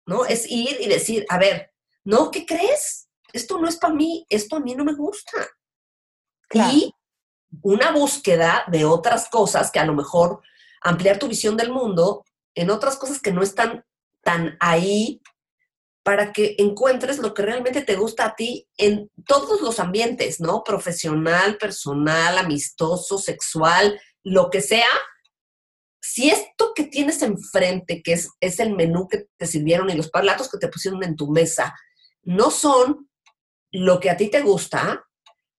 [0.06, 0.24] ¿No?
[0.24, 1.72] Es ir y decir, a ver,
[2.04, 3.08] no, ¿qué crees?
[3.32, 5.48] Esto no es para mí, esto a mí no me gusta.
[6.54, 6.94] Y
[7.62, 10.42] una búsqueda de otras cosas que a lo mejor
[10.82, 13.84] ampliar tu visión del mundo en otras cosas que no están
[14.22, 15.22] tan ahí
[16.02, 20.64] para que encuentres lo que realmente te gusta a ti en todos los ambientes, ¿no?
[20.64, 24.86] Profesional, personal, amistoso, sexual, lo que sea.
[26.04, 30.10] Si esto que tienes enfrente, que es, es el menú que te sirvieron y los
[30.10, 31.72] platos que te pusieron en tu mesa,
[32.24, 33.08] no son
[33.70, 35.04] lo que a ti te gusta,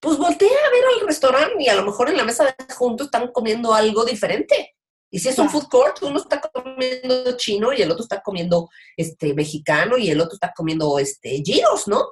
[0.01, 3.07] pues voltea a ver al restaurante y a lo mejor en la mesa de juntos
[3.07, 4.75] están comiendo algo diferente.
[5.09, 8.69] Y si es un food court, uno está comiendo chino y el otro está comiendo
[8.97, 12.05] este mexicano y el otro está comiendo este giros, ¿no?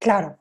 [0.00, 0.36] Claro.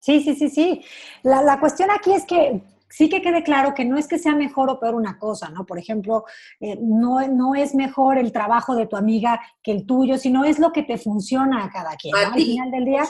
[0.00, 0.84] Sí, sí, sí, sí.
[1.22, 2.62] La, la cuestión aquí es que
[2.94, 5.66] sí que quede claro que no es que sea mejor o peor una cosa, ¿no?
[5.66, 6.24] Por ejemplo,
[6.60, 10.60] eh, no, no es mejor el trabajo de tu amiga que el tuyo, sino es
[10.60, 12.12] lo que te funciona a cada quien.
[12.12, 12.34] ¿no?
[12.34, 13.02] Al final del día,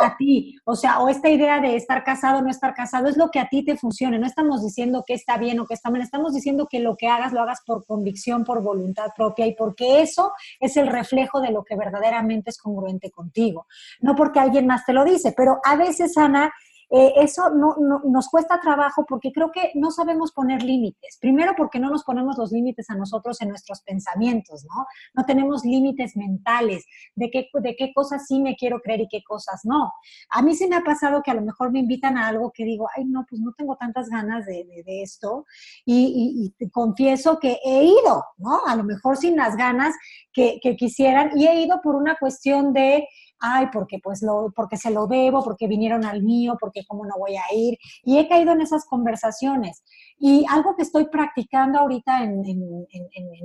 [0.00, 0.56] a ti.
[0.64, 3.40] O sea, o esta idea de estar casado o no estar casado es lo que
[3.40, 4.16] a ti te funcione.
[4.20, 7.08] No estamos diciendo que está bien o que está mal, estamos diciendo que lo que
[7.08, 11.50] hagas lo hagas por convicción, por voluntad propia y porque eso es el reflejo de
[11.50, 13.66] lo que verdaderamente es congruente contigo.
[14.00, 16.52] No porque alguien más te lo dice, pero a veces, Ana,
[16.94, 17.74] eh, eso no,
[18.04, 21.16] nos cuesta trabajo porque creo que no sabemos poner límites.
[21.18, 24.84] Primero porque no nos ponemos los límites a nosotros en nuestros pensamientos, ¿no?
[25.14, 29.22] No tenemos límites mentales de qué, de qué cosas sí me quiero creer y qué
[29.26, 29.90] cosas no.
[30.28, 32.64] A mí sí me ha pasado que a lo mejor me invitan a algo que
[32.64, 35.46] digo, ay, no, pues no tengo tantas ganas de, esto
[35.86, 38.66] y, confieso que he ido, ¿no?
[38.66, 39.94] A lo mejor sin las ganas
[40.34, 43.08] que quisieran y he ido por una cuestión de
[43.42, 47.14] ay, porque pues lo, porque se lo debo, porque vinieron al mío, porque cómo no
[47.18, 47.76] voy a ir.
[48.04, 49.82] Y he caído en esas conversaciones.
[50.16, 52.42] Y algo que estoy practicando ahorita en,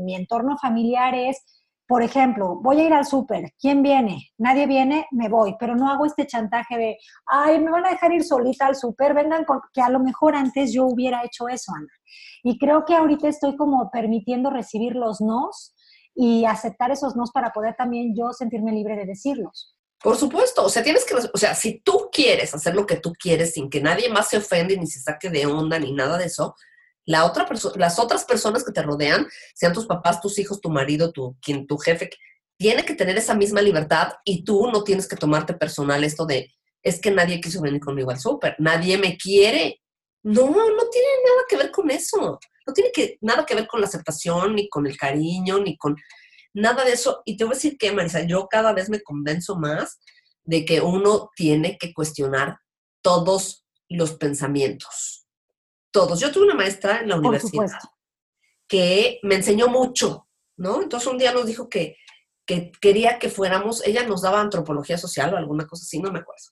[0.05, 1.43] mi entorno familiar es,
[1.87, 4.29] por ejemplo, voy a ir al súper, ¿quién viene?
[4.37, 8.11] Nadie viene, me voy, pero no hago este chantaje de, ay, me van a dejar
[8.11, 11.71] ir solita al súper, vengan con, que a lo mejor antes yo hubiera hecho eso,
[11.73, 11.87] Ana.
[12.43, 15.73] Y creo que ahorita estoy como permitiendo recibir los nos
[16.13, 19.76] y aceptar esos nos para poder también yo sentirme libre de decirlos.
[20.01, 23.13] Por supuesto, o sea, tienes que, o sea, si tú quieres hacer lo que tú
[23.13, 26.25] quieres sin que nadie más se ofende ni se saque de onda ni nada de
[26.25, 26.55] eso,
[27.05, 31.11] la otra las otras personas que te rodean, sean tus papás, tus hijos, tu marido,
[31.11, 32.09] tu, quien, tu jefe,
[32.57, 36.53] tiene que tener esa misma libertad y tú no tienes que tomarte personal esto de,
[36.83, 39.81] es que nadie quiso venir conmigo al súper, nadie me quiere.
[40.23, 42.39] No, no tiene nada que ver con eso.
[42.65, 45.95] No tiene que, nada que ver con la aceptación, ni con el cariño, ni con
[46.57, 47.21] nada de eso.
[47.25, 49.99] Y te voy a decir que, Marisa, yo cada vez me convenzo más
[50.43, 52.59] de que uno tiene que cuestionar
[53.01, 55.27] todos los pensamientos.
[55.91, 56.19] Todos.
[56.19, 57.79] Yo tuve una maestra en la universidad
[58.67, 60.81] que me enseñó mucho, ¿no?
[60.81, 61.95] Entonces un día nos dijo que,
[62.45, 66.19] que quería que fuéramos, ella nos daba antropología social o alguna cosa así, no me
[66.19, 66.43] acuerdo.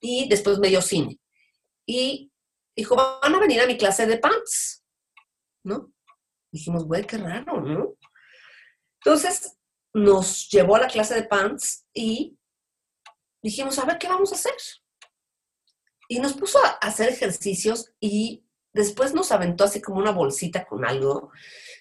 [0.00, 1.20] Y después me dio cine.
[1.86, 2.32] Y
[2.74, 4.84] dijo, van a venir a mi clase de pants,
[5.62, 5.92] ¿no?
[6.50, 7.94] Dijimos, güey, qué raro, ¿no?
[9.04, 9.58] Entonces
[9.94, 12.38] nos llevó a la clase de pants y
[13.42, 14.54] dijimos, a ver, ¿qué vamos a hacer?
[16.08, 20.84] Y nos puso a hacer ejercicios y después nos aventó así como una bolsita con
[20.84, 21.30] algo,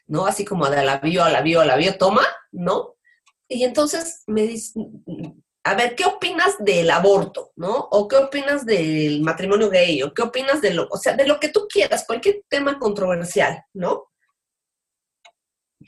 [0.07, 0.25] ¿no?
[0.25, 2.95] Así como de la bio, a la bio, a la bio, toma, ¿no?
[3.47, 4.79] Y entonces me dice,
[5.63, 7.87] a ver, ¿qué opinas del aborto, ¿no?
[7.91, 11.39] O qué opinas del matrimonio gay, o qué opinas de lo, o sea, de lo
[11.39, 14.10] que tú quieras, cualquier tema controversial, ¿no?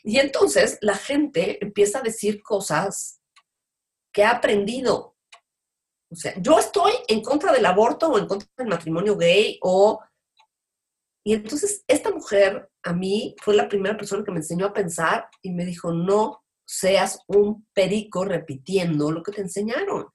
[0.04, 3.22] Y entonces la gente empieza a decir cosas
[4.13, 5.16] que ha aprendido.
[6.12, 10.00] O sea, yo estoy en contra del aborto o en contra del matrimonio gay o...
[11.26, 15.30] Y entonces esta mujer a mí fue la primera persona que me enseñó a pensar
[15.42, 20.08] y me dijo, no seas un perico repitiendo lo que te enseñaron.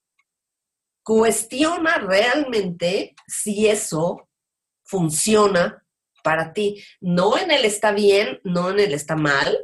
[1.02, 4.28] Cuestiona realmente si eso
[4.84, 5.82] funciona
[6.22, 6.82] para ti.
[7.00, 9.58] No en el está bien, no en el está mal,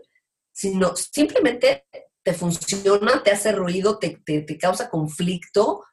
[0.55, 1.85] sino simplemente
[2.23, 5.85] te funciona, te hace ruido, te, te, causa conflicto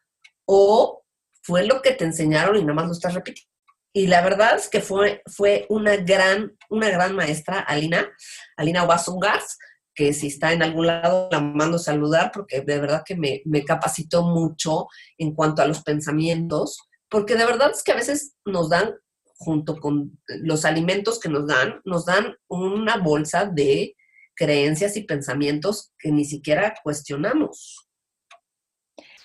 [0.45, 1.03] o
[1.41, 3.49] fue lo que te enseñaron y nada más lo estás repitiendo.
[3.93, 8.09] Y la verdad es que fue, fue una, gran, una gran maestra, Alina,
[8.55, 9.57] Alina Wasungars,
[9.93, 13.65] que si está en algún lado la mando saludar porque de verdad que me, me
[13.65, 14.87] capacitó mucho
[15.17, 18.93] en cuanto a los pensamientos, porque de verdad es que a veces nos dan
[19.35, 23.95] junto con los alimentos que nos dan, nos dan una bolsa de
[24.41, 27.87] creencias y pensamientos que ni siquiera cuestionamos.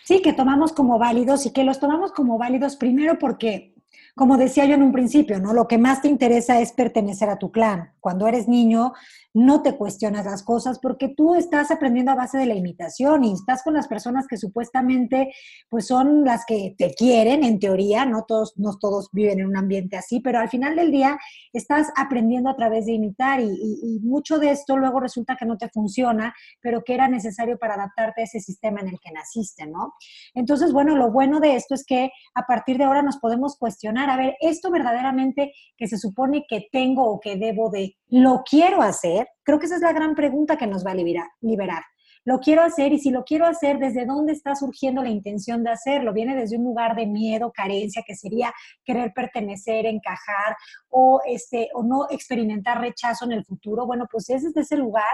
[0.05, 3.75] Sí, que tomamos como válidos y que los tomamos como válidos primero porque
[4.17, 5.53] como decía yo en un principio, ¿no?
[5.53, 7.93] Lo que más te interesa es pertenecer a tu clan.
[8.01, 8.95] Cuando eres niño,
[9.37, 13.35] no te cuestionas las cosas porque tú estás aprendiendo a base de la imitación y
[13.35, 15.35] estás con las personas que supuestamente
[15.69, 19.59] pues son las que te quieren en teoría, no todos no todos viven en un
[19.59, 21.19] ambiente así, pero al final del día
[21.53, 25.69] estás aprendiendo a través de imitar y, mucho de esto luego resulta que no te
[25.69, 29.93] funciona, pero que era necesario para adaptarte a ese sistema en el que naciste, ¿no?
[30.33, 34.05] Entonces, bueno, lo bueno de esto es que a partir de ahora nos podemos cuestionar,
[34.11, 38.82] a ver, esto verdaderamente que se supone que tengo o que debo de, ¿lo quiero
[38.82, 39.28] hacer?
[39.42, 41.28] Creo que esa es la gran pregunta que nos va a liberar.
[41.40, 41.82] liberar.
[42.24, 45.70] Lo quiero hacer y si lo quiero hacer, ¿desde dónde está surgiendo la intención de
[45.70, 46.12] hacerlo?
[46.12, 48.52] ¿Viene desde un lugar de miedo, carencia, que sería
[48.84, 50.57] querer pertenecer, encajar
[50.88, 53.86] o, este, o no experimentar rechazo en el futuro?
[53.86, 55.04] Bueno, pues es desde ese lugar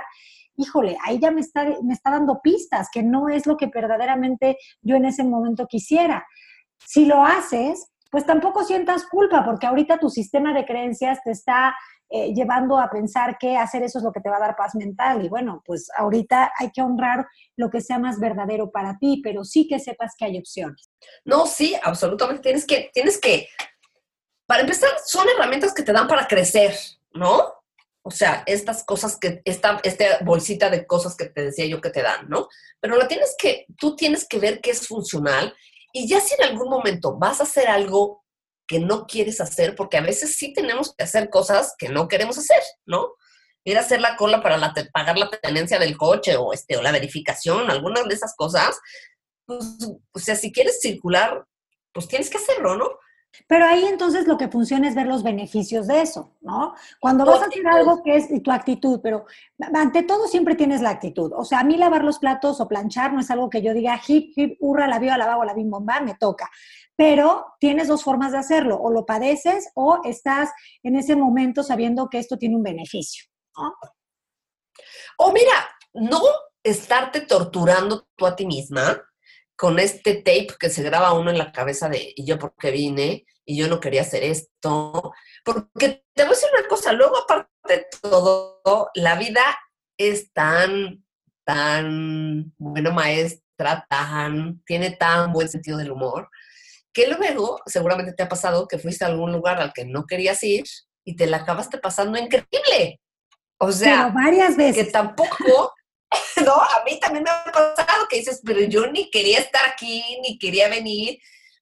[0.56, 4.58] híjole, ahí ya me está, me está dando pistas, que no es lo que verdaderamente
[4.82, 6.26] yo en ese momento quisiera.
[6.78, 11.74] Si lo haces, pues tampoco sientas culpa, porque ahorita tu sistema de creencias te está
[12.10, 14.74] eh, llevando a pensar que hacer eso es lo que te va a dar paz
[14.74, 15.24] mental.
[15.24, 19.44] Y bueno, pues ahorita hay que honrar lo que sea más verdadero para ti, pero
[19.44, 20.90] sí que sepas que hay opciones.
[21.24, 22.42] No, sí, absolutamente.
[22.42, 23.48] Tienes que, tienes que,
[24.44, 26.76] para empezar, son herramientas que te dan para crecer,
[27.14, 27.46] ¿no?
[28.02, 31.88] O sea, estas cosas que, esta, esta bolsita de cosas que te decía yo que
[31.88, 32.48] te dan, ¿no?
[32.78, 35.54] Pero la tienes que, tú tienes que ver qué es funcional
[35.92, 38.24] y ya si en algún momento vas a hacer algo
[38.66, 42.38] que no quieres hacer, porque a veces sí tenemos que hacer cosas que no queremos
[42.38, 43.14] hacer, ¿no?
[43.64, 46.82] Ir a hacer la cola para la pagar la tenencia del coche o, este, o
[46.82, 48.80] la verificación, algunas de esas cosas,
[49.46, 49.78] pues,
[50.12, 51.44] o sea, si quieres circular,
[51.92, 52.90] pues tienes que hacerlo, ¿no?
[53.46, 56.74] Pero ahí entonces lo que funciona es ver los beneficios de eso, ¿no?
[57.00, 59.24] Cuando vas a hacer algo que es tu actitud, pero
[59.74, 61.32] ante todo siempre tienes la actitud.
[61.34, 64.00] O sea, a mí lavar los platos o planchar no es algo que yo diga,
[64.06, 66.50] hip, hip, hurra, la vio, la la bim, bomba, me toca
[66.96, 70.50] pero tienes dos formas de hacerlo, o lo padeces o estás
[70.82, 73.24] en ese momento sabiendo que esto tiene un beneficio.
[75.18, 76.20] O mira, no
[76.62, 79.02] estarte torturando tú a ti misma
[79.56, 83.24] con este tape que se graba uno en la cabeza de y yo porque vine
[83.44, 85.12] y yo no quería hacer esto,
[85.44, 89.42] porque te voy a decir una cosa, luego aparte de todo, la vida
[89.98, 91.04] es tan,
[91.44, 96.28] tan bueno maestra, tan, tiene tan buen sentido del humor,
[96.92, 100.42] que luego seguramente te ha pasado que fuiste a algún lugar al que no querías
[100.42, 100.64] ir
[101.04, 103.00] y te la acabaste pasando increíble.
[103.58, 104.86] O sea, varias veces.
[104.86, 105.72] Que tampoco,
[106.44, 110.18] no, a mí también me ha pasado que dices, pero yo ni quería estar aquí,
[110.22, 111.18] ni quería venir.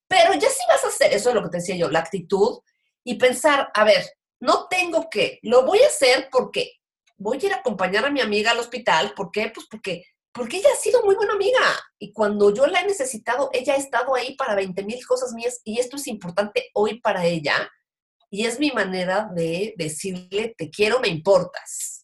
[0.09, 2.59] Pero ya sí vas a hacer, eso es lo que te decía yo, la actitud
[3.05, 4.05] y pensar, a ver,
[4.40, 6.72] no tengo que, lo voy a hacer porque
[7.16, 9.14] voy a ir a acompañar a mi amiga al hospital.
[9.14, 9.51] ¿Por qué?
[9.55, 11.61] Pues porque porque ella ha sido muy buena amiga
[11.98, 15.61] y cuando yo la he necesitado, ella ha estado ahí para 20 mil cosas mías
[15.64, 17.68] y esto es importante hoy para ella
[18.30, 21.99] y es mi manera de decirle, te quiero, me importas.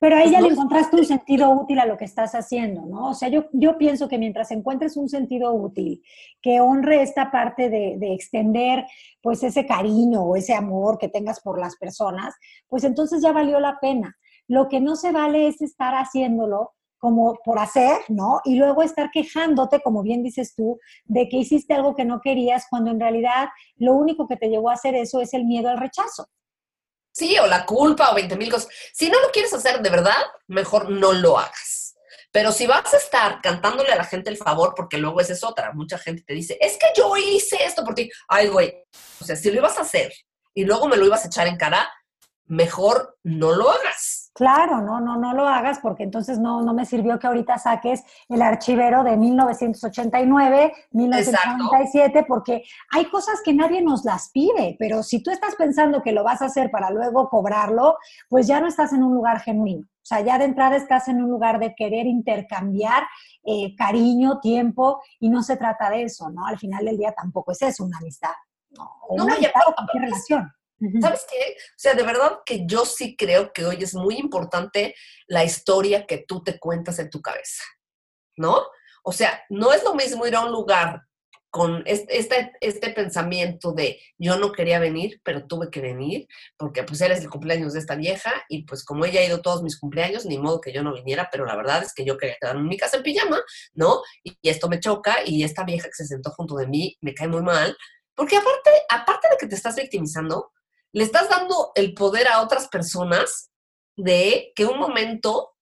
[0.00, 3.10] Pero a ella le encontraste un sentido útil a lo que estás haciendo, ¿no?
[3.10, 6.02] O sea, yo, yo pienso que mientras encuentres un sentido útil
[6.40, 8.84] que honre esta parte de, de extender
[9.22, 12.34] pues ese cariño o ese amor que tengas por las personas,
[12.68, 14.16] pues entonces ya valió la pena.
[14.48, 18.40] Lo que no se vale es estar haciéndolo como por hacer, ¿no?
[18.44, 22.66] Y luego estar quejándote, como bien dices tú, de que hiciste algo que no querías,
[22.68, 25.78] cuando en realidad lo único que te llevó a hacer eso es el miedo al
[25.78, 26.26] rechazo.
[27.16, 28.68] Sí, o la culpa o 20 mil cosas.
[28.92, 31.94] Si no lo quieres hacer de verdad, mejor no lo hagas.
[32.30, 35.42] Pero si vas a estar cantándole a la gente el favor, porque luego esa es
[35.42, 38.10] otra, mucha gente te dice, es que yo hice esto por ti.
[38.28, 38.84] Ay, güey,
[39.18, 40.12] o sea, si lo ibas a hacer
[40.52, 41.90] y luego me lo ibas a echar en cara,
[42.48, 44.30] mejor no lo hagas.
[44.34, 48.02] Claro, no, no, no lo hagas porque entonces no, no me sirvió que ahorita saques
[48.28, 55.22] el archivero de 1989, 1997, porque hay cosas que nadie nos las pide, pero si
[55.22, 57.96] tú estás pensando que lo vas a hacer para luego cobrarlo,
[58.28, 59.86] pues ya no estás en un lugar genuino.
[59.86, 63.04] O sea, ya de entrada estás en un lugar de querer intercambiar
[63.42, 66.46] eh, cariño, tiempo, y no se trata de eso, ¿no?
[66.46, 68.30] Al final del día tampoco es eso, una amistad.
[68.70, 70.52] No, una amistad o cualquier relación.
[71.00, 71.56] ¿Sabes qué?
[71.58, 74.94] O sea, de verdad que yo sí creo que hoy es muy importante
[75.26, 77.62] la historia que tú te cuentas en tu cabeza,
[78.36, 78.62] ¿no?
[79.02, 81.02] O sea, no es lo mismo ir a un lugar
[81.56, 86.26] con este, este, pensamiento de yo no quería venir, pero tuve que venir,
[86.58, 89.62] porque pues eres el cumpleaños de esta vieja y pues como ella ha ido todos
[89.62, 92.36] mis cumpleaños, ni modo que yo no viniera, pero la verdad es que yo quería
[92.38, 93.40] quedarme en mi casa en pijama,
[93.72, 94.02] ¿no?
[94.22, 97.14] Y, y esto me choca y esta vieja que se sentó junto de mí me
[97.14, 97.74] cae muy mal,
[98.14, 100.52] porque aparte, aparte de que te estás victimizando,
[100.96, 103.50] le estás dando el poder a otras personas
[103.98, 105.54] de que un momento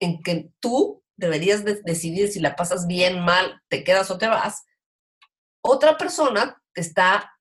[0.00, 4.64] en que tú deberías decidir si la pasas bien, mal, te quedas o te vas,
[5.60, 7.32] otra persona te está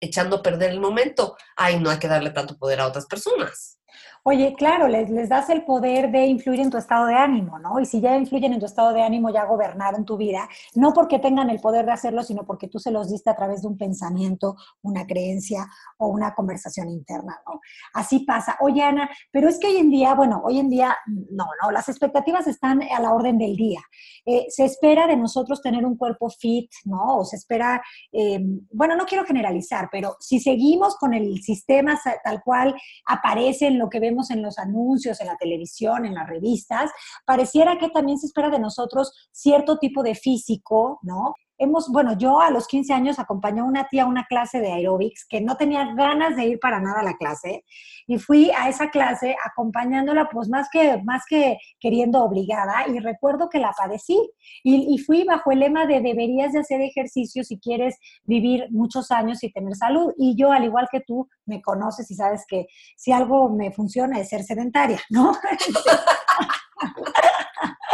[0.00, 1.36] echando a perder el momento.
[1.56, 3.78] Ay, no hay que darle tanto poder a otras personas.
[4.26, 7.78] Oye, claro, les, das el poder de influir en tu estado de ánimo, ¿no?
[7.78, 11.18] Y si ya influyen en tu estado de ánimo, ya gobernaron tu vida, no porque
[11.18, 13.76] tengan el poder de hacerlo, sino porque tú se los diste a través de un
[13.76, 15.66] pensamiento, una creencia
[15.98, 17.60] o una conversación interna, ¿no?
[17.92, 18.56] Así pasa.
[18.60, 21.90] Oye, Ana, pero es que hoy en día, bueno, hoy en día, no, no, las
[21.90, 23.82] expectativas están a la orden del día.
[24.24, 27.18] Eh, se espera de nosotros tener un cuerpo fit, ¿no?
[27.18, 28.40] O se espera, eh,
[28.72, 33.90] bueno, no quiero generalizar, pero si seguimos con el sistema tal cual aparece en lo
[33.90, 36.90] que vemos en los anuncios, en la televisión, en las revistas,
[37.24, 41.34] pareciera que también se espera de nosotros cierto tipo de físico, ¿no?
[41.58, 44.72] Hemos, bueno, yo a los 15 años acompañé a una tía a una clase de
[44.72, 47.64] aeróbics que no tenía ganas de ir para nada a la clase
[48.06, 53.48] y fui a esa clase acompañándola pues más que, más que queriendo obligada y recuerdo
[53.48, 54.18] que la padecí
[54.62, 59.10] y, y fui bajo el lema de deberías de hacer ejercicio si quieres vivir muchos
[59.10, 62.66] años y tener salud y yo al igual que tú me conoces y sabes que
[62.96, 65.32] si algo me funciona es ser sedentaria, ¿no?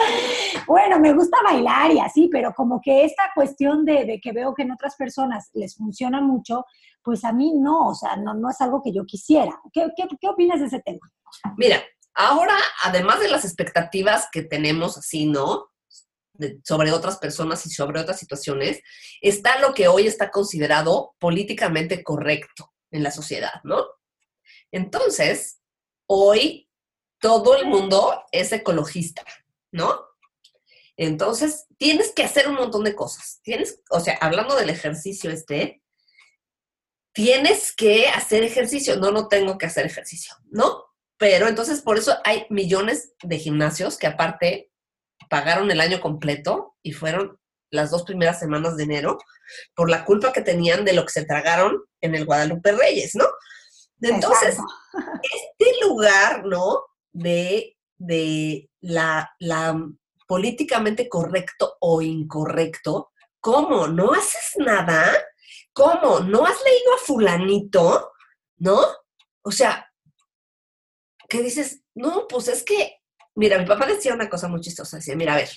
[0.66, 4.62] bueno, me gusta bailar y así, pero como que esta cuestión de, que veo que
[4.62, 6.64] en otras personas les funciona mucho,
[7.02, 9.58] pues a mí no, o sea, no, es algo que yo quisiera.
[9.72, 11.10] ¿Qué, qué, opinas de ese tema?
[11.56, 11.82] Mira,
[12.14, 15.66] ahora, además de las expectativas que tenemos así, ¿no?
[16.64, 18.80] sobre otras personas y sobre otras situaciones,
[19.20, 23.84] está lo que hoy está considerado políticamente correcto en la sociedad, ¿no?
[24.72, 25.60] Entonces,
[26.06, 26.68] hoy
[27.20, 29.22] todo el mundo es ecologista,
[29.72, 30.06] ¿no?
[30.96, 33.40] Entonces, tienes que hacer un montón de cosas.
[33.42, 35.82] Tienes, o sea, hablando del ejercicio este,
[37.14, 38.96] tienes que hacer ejercicio.
[38.96, 40.84] No, no tengo que hacer ejercicio, ¿no?
[41.16, 44.70] Pero entonces, por eso hay millones de gimnasios que aparte
[45.28, 47.38] pagaron el año completo y fueron
[47.70, 49.18] las dos primeras semanas de enero
[49.74, 53.26] por la culpa que tenían de lo que se tragaron en el Guadalupe Reyes, ¿no?
[54.00, 54.56] Entonces,
[55.22, 56.84] este lugar, ¿no?
[57.12, 59.88] de, de la, la
[60.26, 63.12] políticamente correcto o incorrecto.
[63.40, 63.88] ¿Cómo?
[63.88, 65.12] ¿No haces nada?
[65.72, 66.20] ¿Cómo?
[66.20, 68.12] ¿No has leído a fulanito?
[68.58, 68.80] ¿No?
[69.42, 69.90] O sea,
[71.28, 71.82] ¿qué dices?
[71.94, 73.00] No, pues es que,
[73.34, 75.50] mira, mi papá decía una cosa muy chistosa, decía, mira, a ver,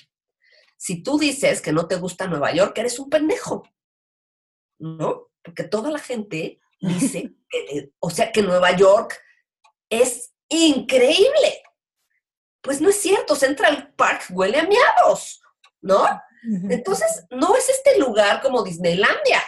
[0.76, 3.62] si tú dices que no te gusta Nueva York, eres un pendejo,
[4.78, 5.30] ¿no?
[5.42, 9.20] Porque toda la gente dice, que, o sea, que Nueva York
[9.90, 11.62] es increíble.
[12.64, 15.42] Pues no es cierto, Central Park huele a miados,
[15.82, 16.06] ¿no?
[16.70, 19.42] Entonces, no es este lugar como Disneylandia,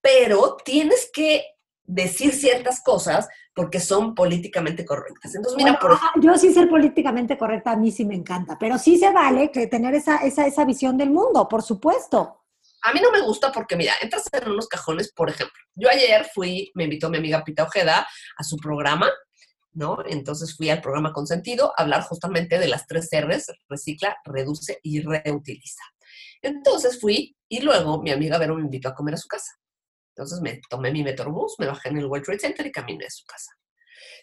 [0.00, 1.44] pero tienes que
[1.84, 5.34] decir ciertas cosas porque son políticamente correctas.
[5.34, 8.96] Entonces, mira, por Yo sí ser políticamente correcta, a mí sí me encanta, pero sí
[8.96, 12.44] se vale que tener esa, esa, esa visión del mundo, por supuesto.
[12.82, 15.60] A mí no me gusta porque, mira, entras en unos cajones, por ejemplo.
[15.74, 18.06] Yo ayer fui, me invitó mi amiga Pita Ojeda
[18.36, 19.10] a su programa
[19.78, 19.98] ¿no?
[20.04, 25.00] Entonces fui al programa Consentido a hablar justamente de las tres R's, recicla, reduce y
[25.00, 25.82] reutiliza.
[26.42, 29.52] Entonces fui y luego mi amiga Vero me invitó a comer a su casa.
[30.14, 33.10] Entonces me tomé mi Metrobús, me bajé en el World Trade Center y caminé a
[33.10, 33.52] su casa.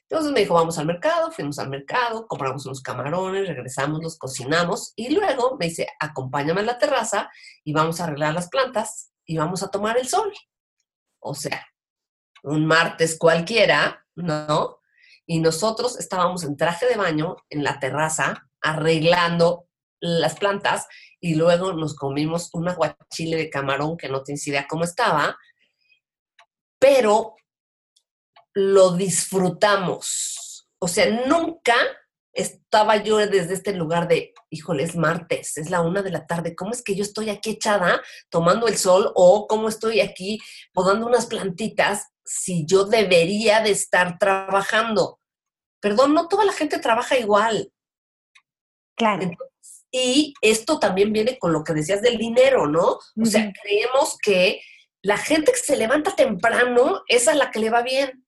[0.02, 4.94] Entonces me dijo, vamos al mercado, fuimos al mercado, compramos unos camarones, regresamos, los cocinamos
[4.96, 7.30] y luego me dice, acompáñame a la terraza
[7.64, 10.32] y vamos a arreglar las plantas y vamos a tomar el sol.
[11.20, 11.66] O sea,
[12.44, 14.80] un martes cualquiera, ¿no?
[15.26, 19.68] Y nosotros estábamos en traje de baño en la terraza arreglando
[20.00, 20.88] las plantas
[21.20, 25.38] y luego nos comimos un aguachile de camarón que no tienes idea cómo estaba,
[26.80, 27.36] pero
[28.54, 30.68] lo disfrutamos.
[30.80, 31.76] O sea, nunca
[32.34, 36.56] estaba yo desde este lugar de, híjole, es martes, es la una de la tarde,
[36.56, 40.40] ¿cómo es que yo estoy aquí echada tomando el sol o cómo estoy aquí
[40.74, 45.20] podando unas plantitas si yo debería de estar trabajando?
[45.80, 47.72] Perdón, no toda la gente trabaja igual.
[48.98, 49.30] Claro.
[49.92, 52.98] y esto también viene con lo que decías del dinero, ¿no?
[53.22, 54.62] O sea, creemos que
[55.06, 58.26] la gente que se levanta temprano, es la que le va bien.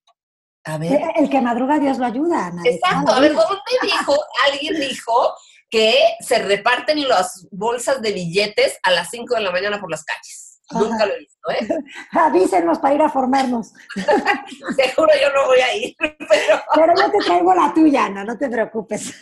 [0.63, 1.01] A ver.
[1.15, 2.51] El que madruga, Dios lo ayuda.
[2.65, 3.13] Exacto.
[3.13, 4.15] A ver, ¿dónde dijo?
[4.45, 5.33] Alguien dijo
[5.69, 10.03] que se reparten las bolsas de billetes a las 5 de la mañana por las
[10.03, 10.46] calles.
[10.71, 11.67] Nunca lo he visto, ¿eh?
[12.11, 13.73] Avísenos para ir a formarnos.
[14.75, 16.61] Seguro yo no voy a ir, pero...
[16.75, 19.13] Pero yo te traigo la tuya, Ana, no te preocupes.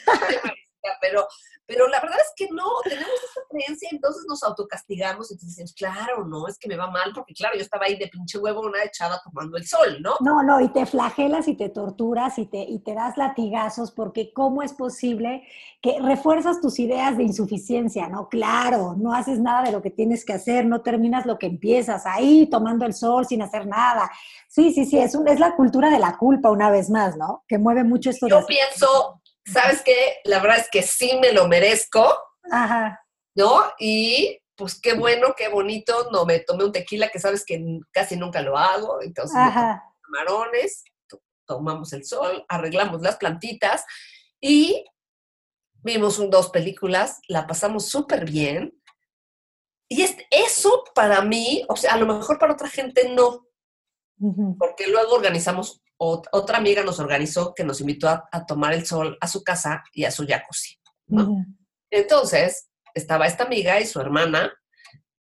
[1.02, 1.28] pero,
[1.68, 6.26] Pero la verdad es que no, tenemos esa creencia, entonces nos autocastigamos, entonces decimos, claro,
[6.26, 8.84] no, es que me va mal, porque claro, yo estaba ahí de pinche huevo, una
[8.84, 10.16] echada tomando el sol, ¿no?
[10.20, 14.32] No, no, y te flagelas y te torturas y te, y te das latigazos, porque
[14.34, 15.44] ¿cómo es posible
[15.82, 18.30] que refuerzas tus ideas de insuficiencia, ¿no?
[18.30, 22.06] Claro, no haces nada de lo que tienes que hacer, no terminas lo que empiezas,
[22.06, 24.10] ahí tomando el sol sin hacer nada.
[24.48, 27.44] Sí, sí, sí, es, un, es la cultura de la culpa una vez más, ¿no?
[27.48, 28.28] Que mueve mucho esto.
[28.28, 30.18] Yo pienso ¿sabes qué?
[30.24, 32.18] La verdad es que sí me lo merezco.
[32.52, 33.02] Ajá.
[33.36, 33.64] ¿No?
[33.80, 36.10] Y pues qué bueno, qué bonito.
[36.12, 39.02] No me tomé un tequila que sabes que casi nunca lo hago.
[39.02, 39.38] Entonces,
[40.02, 40.84] camarones,
[41.46, 43.86] tomamos el sol, arreglamos las plantitas
[44.40, 44.86] y
[45.86, 48.80] vimos un, dos películas, la pasamos súper bien.
[49.88, 53.48] Y es, eso para mí, o sea, a lo mejor para otra gente no,
[54.58, 59.28] porque luego organizamos otra amiga nos organizó que nos invitó a, tomar el sol a
[59.28, 60.78] su casa y a su jacuzzi.
[61.90, 64.54] Entonces, estaba esta amiga y su hermana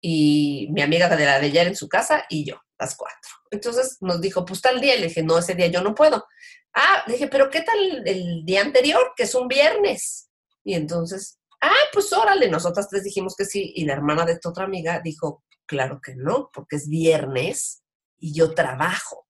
[0.01, 3.32] y mi amiga de la de ayer en su casa y yo, las cuatro.
[3.51, 4.95] Entonces nos dijo, pues tal día.
[4.95, 6.26] Le dije, no, ese día yo no puedo.
[6.74, 10.30] Ah, le dije, pero ¿qué tal el día anterior, que es un viernes?
[10.64, 13.74] Y entonces, ah, pues órale, nosotras tres dijimos que sí.
[13.76, 17.84] Y la hermana de esta otra amiga dijo, claro que no, porque es viernes
[18.18, 19.28] y yo trabajo.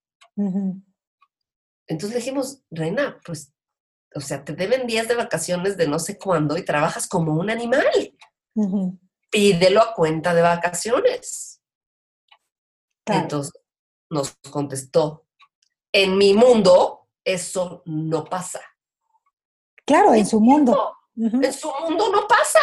[1.92, 3.54] Entonces le dijimos, Reina, pues,
[4.16, 7.50] o sea, te deben días de vacaciones de no sé cuándo y trabajas como un
[7.50, 7.86] animal.
[9.30, 11.62] Pídelo a cuenta de vacaciones.
[13.06, 13.52] Entonces
[14.10, 15.26] nos contestó,
[15.92, 18.62] en mi mundo eso no pasa.
[19.86, 20.96] Claro, en, su mundo.
[21.18, 22.62] En su mundo no pasa.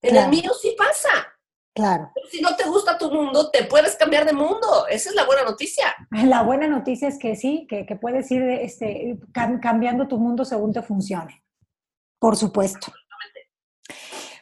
[0.00, 1.33] En el mío sí pasa.
[1.74, 2.12] Claro.
[2.30, 4.86] Si no te gusta tu mundo, te puedes cambiar de mundo.
[4.88, 5.94] Esa es la buena noticia.
[6.10, 10.82] La buena noticia es que sí, que, puedes ir este, cambiando tu mundo según te
[10.82, 11.42] funcione.
[12.20, 12.92] Por supuesto.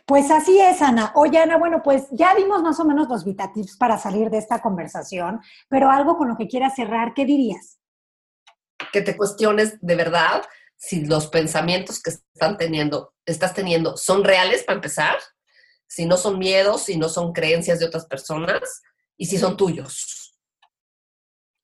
[0.04, 1.12] Pues así es, Ana.
[1.14, 4.60] Oye, Ana, bueno, pues ya dimos más o menos los vitatips para salir de esta
[4.60, 7.78] conversación, pero algo con lo que quieras cerrar, ¿qué dirías?
[8.92, 10.42] Que te cuestiones de verdad
[10.76, 15.16] si los pensamientos que están teniendo, estás teniendo son reales para empezar
[15.92, 18.80] si no son miedos, si no son creencias de otras personas
[19.18, 20.34] y si son tuyos.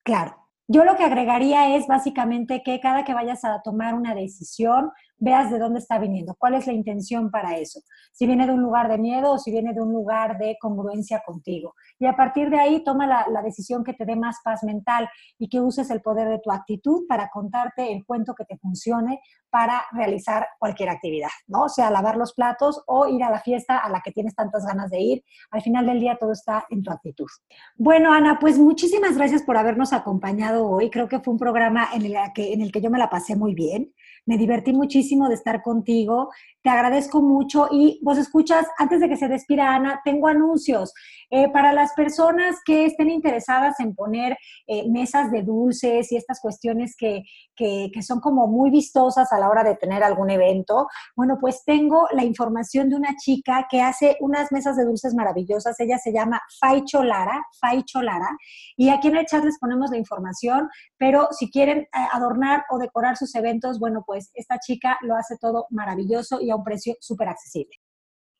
[0.05, 0.35] Claro.
[0.67, 5.51] Yo lo que agregaría es básicamente que cada que vayas a tomar una decisión, veas
[5.51, 7.81] de dónde está viniendo, cuál es la intención para eso.
[8.11, 11.21] Si viene de un lugar de miedo o si viene de un lugar de congruencia
[11.25, 11.75] contigo.
[11.99, 15.47] Y a partir de ahí toma la, decisión que te dé más paz mental y
[15.47, 19.83] que uses el poder de tu actitud para contarte el cuento que te funcione para
[19.91, 21.63] realizar cualquier actividad, ¿no?
[21.63, 24.65] O sea, lavar los platos o ir a la fiesta a la que tienes tantas
[24.65, 25.23] ganas de ir.
[25.51, 27.27] Al final del día todo está en tu actitud.
[27.75, 30.89] Bueno, Ana, pues muchísimas gracias por habernos acompañado hoy.
[30.89, 33.35] Creo que fue un programa en el que, en el que yo me la pasé
[33.35, 33.93] muy bien.
[34.25, 36.29] Me divertí muchísimo de estar contigo.
[36.61, 40.93] Te agradezco mucho y vos escuchas, antes de que se despida Ana, tengo anuncios.
[41.31, 44.37] Eh, para las personas que estén interesadas en poner
[44.67, 47.23] eh, mesas de dulces y estas cuestiones que,
[47.59, 52.07] que, son como muy vistosas a la hora de tener algún evento, bueno, pues tengo
[52.13, 55.77] la información de una chica que hace unas mesas de dulces maravillosas.
[55.79, 58.29] Ella se llama Faicho Lara, Faicho Lara,
[58.77, 62.77] y aquí en el chat les ponemos la información, pero si quieren eh, adornar o
[62.77, 66.95] decorar sus eventos, bueno, pues esta chica lo hace todo maravilloso y a un precio
[67.01, 67.75] súper accesible.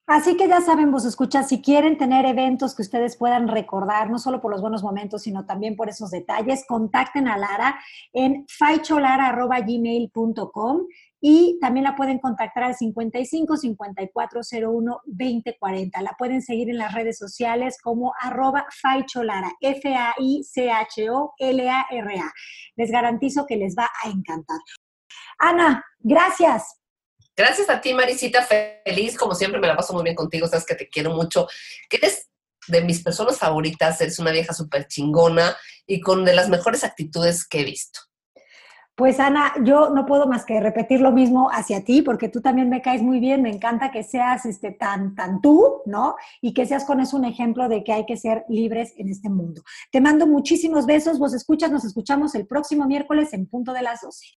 [0.10, 4.18] Así que ya saben, vos escuchas, si quieren tener eventos que ustedes puedan recordar, no
[4.18, 7.80] solo por los buenos momentos, sino también por esos detalles, contacten a Lara
[8.12, 10.88] en faicholara.gmail.com
[11.22, 16.02] y también la pueden contactar al 55 5401 2040.
[16.02, 20.24] La pueden seguir en las redes sociales como arroba faicholara, F-A-I-C-H-O-L-A-R-A.
[22.78, 24.58] Les garantizo que les va a encantar.
[25.38, 26.79] Ana, gracias.
[27.40, 28.46] Gracias a ti, Marisita,
[28.84, 31.48] feliz, como siempre me la paso muy bien contigo, sabes que te quiero mucho,
[31.90, 32.30] que eres
[32.68, 35.56] de mis personas favoritas, eres una vieja súper chingona
[35.88, 38.02] y con de las mejores actitudes que he visto.
[38.94, 42.68] Pues Ana, yo no puedo más que repetir lo mismo hacia ti, porque tú también
[42.68, 46.18] me caes muy bien, me encanta que seas este, tan, tan tú, ¿no?
[46.42, 49.30] Y que seas con eso un ejemplo de que hay que ser libres en este
[49.30, 49.62] mundo.
[49.94, 54.02] Te mando muchísimos besos, vos escuchas, nos escuchamos el próximo miércoles en punto de las
[54.02, 54.39] 12.